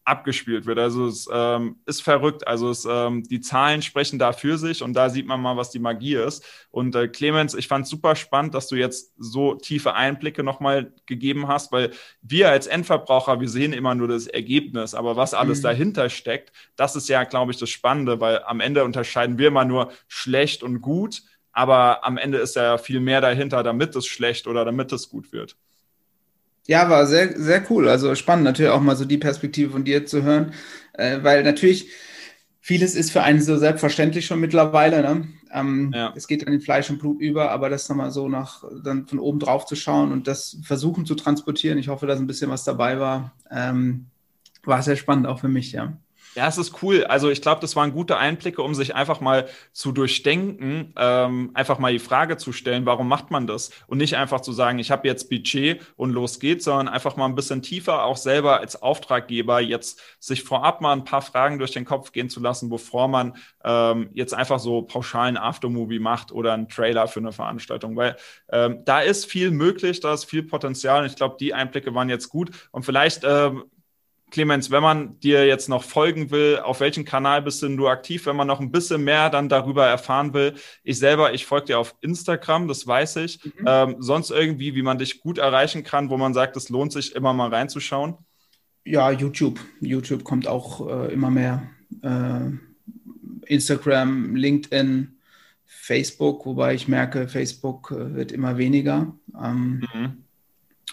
[0.07, 0.79] abgespielt wird.
[0.79, 2.47] Also es ähm, ist verrückt.
[2.47, 5.71] Also es, ähm, die Zahlen sprechen da für sich und da sieht man mal, was
[5.71, 6.45] die Magie ist.
[6.71, 10.93] Und äh, Clemens, ich fand es super spannend, dass du jetzt so tiefe Einblicke nochmal
[11.07, 11.91] gegeben hast, weil
[12.23, 15.65] wir als Endverbraucher, wir sehen immer nur das Ergebnis, aber was alles mhm.
[15.65, 19.65] dahinter steckt, das ist ja, glaube ich, das Spannende, weil am Ende unterscheiden wir immer
[19.65, 24.47] nur schlecht und gut, aber am Ende ist ja viel mehr dahinter, damit es schlecht
[24.47, 25.57] oder damit es gut wird.
[26.67, 27.89] Ja, war sehr, sehr cool.
[27.89, 30.53] Also spannend natürlich auch mal so die Perspektive von dir zu hören,
[30.95, 31.89] äh, weil natürlich
[32.61, 35.03] vieles ist für einen so selbstverständlich schon mittlerweile.
[35.03, 35.29] Ne?
[35.53, 36.13] Ähm, ja.
[36.17, 39.21] Es geht dann in Fleisch und Blut über, aber das nochmal so nach, dann von
[39.21, 41.79] oben drauf zu schauen und das versuchen zu transportieren.
[41.79, 43.33] Ich hoffe, dass ein bisschen was dabei war.
[43.51, 44.07] Ähm,
[44.65, 45.97] war sehr spannend auch für mich, ja.
[46.37, 47.05] Ja, es ist cool.
[47.05, 51.79] Also ich glaube, das waren gute Einblicke, um sich einfach mal zu durchdenken, ähm, einfach
[51.79, 53.71] mal die Frage zu stellen, warum macht man das?
[53.87, 57.25] Und nicht einfach zu sagen, ich habe jetzt Budget und los geht's, sondern einfach mal
[57.25, 61.73] ein bisschen tiefer auch selber als Auftraggeber jetzt sich vorab mal ein paar Fragen durch
[61.73, 66.53] den Kopf gehen zu lassen, bevor man ähm, jetzt einfach so pauschalen Aftermovie macht oder
[66.53, 67.97] einen Trailer für eine Veranstaltung.
[67.97, 68.15] Weil
[68.53, 71.01] ähm, da ist viel möglich, da ist viel Potenzial.
[71.01, 72.51] Und ich glaube, die Einblicke waren jetzt gut.
[72.73, 73.65] Und vielleicht ähm,
[74.31, 78.27] Clemens, wenn man dir jetzt noch folgen will, auf welchem Kanal bist denn du aktiv,
[78.27, 80.55] wenn man noch ein bisschen mehr dann darüber erfahren will?
[80.83, 83.45] Ich selber, ich folge dir auf Instagram, das weiß ich.
[83.45, 83.65] Mhm.
[83.67, 87.15] Ähm, sonst irgendwie, wie man dich gut erreichen kann, wo man sagt, es lohnt sich
[87.15, 88.17] immer mal reinzuschauen?
[88.85, 89.61] Ja, YouTube.
[89.81, 91.63] YouTube kommt auch äh, immer mehr.
[92.03, 92.51] Äh,
[93.47, 95.17] Instagram, LinkedIn,
[95.65, 99.15] Facebook, wobei ich merke, Facebook äh, wird immer weniger.
[99.41, 100.26] Ähm, mhm.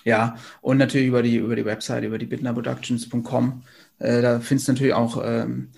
[0.04, 3.64] Ja, und natürlich über die, über die Website, über die bitnerproductions.com.
[4.00, 5.70] Äh, da findest du natürlich auch ähm,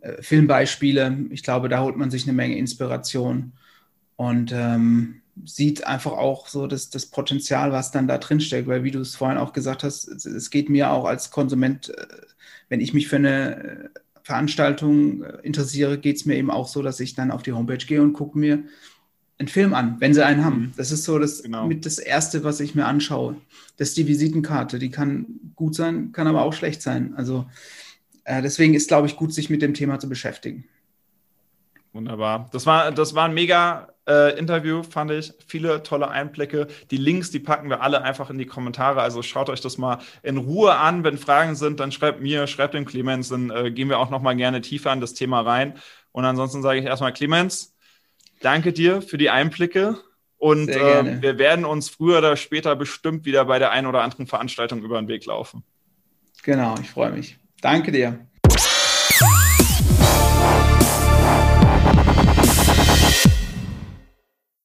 [0.00, 1.26] äh, Filmbeispiele.
[1.30, 3.52] Ich glaube, da holt man sich eine Menge Inspiration
[4.16, 8.68] und ähm, sieht einfach auch so das, das Potenzial, was dann da drin steckt.
[8.68, 11.90] Weil, wie du es vorhin auch gesagt hast, es, es geht mir auch als Konsument,
[11.90, 12.06] äh,
[12.68, 13.88] wenn ich mich für eine äh,
[14.22, 17.76] Veranstaltung äh, interessiere, geht es mir eben auch so, dass ich dann auf die Homepage
[17.76, 18.64] gehe und gucke mir
[19.38, 20.60] einen Film an, wenn sie einen haben.
[20.60, 20.72] Mhm.
[20.76, 21.66] Das ist so das genau.
[21.66, 23.36] mit das Erste, was ich mir anschaue.
[23.76, 24.78] Das ist die Visitenkarte.
[24.78, 27.14] Die kann gut sein, kann aber auch schlecht sein.
[27.16, 27.46] Also
[28.24, 30.64] äh, deswegen ist, glaube ich, gut, sich mit dem Thema zu beschäftigen.
[31.92, 32.48] Wunderbar.
[32.52, 35.32] Das war, das war ein mega äh, Interview, fand ich.
[35.46, 36.66] Viele tolle Einblicke.
[36.90, 39.00] Die Links, die packen wir alle einfach in die Kommentare.
[39.00, 41.04] Also schaut euch das mal in Ruhe an.
[41.04, 44.22] Wenn Fragen sind, dann schreibt mir, schreibt dem Clemens, dann äh, gehen wir auch noch
[44.22, 45.74] mal gerne tiefer in das Thema rein.
[46.12, 47.75] Und ansonsten sage ich erstmal, Clemens,
[48.46, 49.98] danke dir für die Einblicke.
[50.38, 54.26] Und äh, wir werden uns früher oder später bestimmt wieder bei der einen oder anderen
[54.26, 55.64] Veranstaltung über den Weg laufen.
[56.42, 57.38] Genau, ich freue mich.
[57.60, 58.26] Danke dir.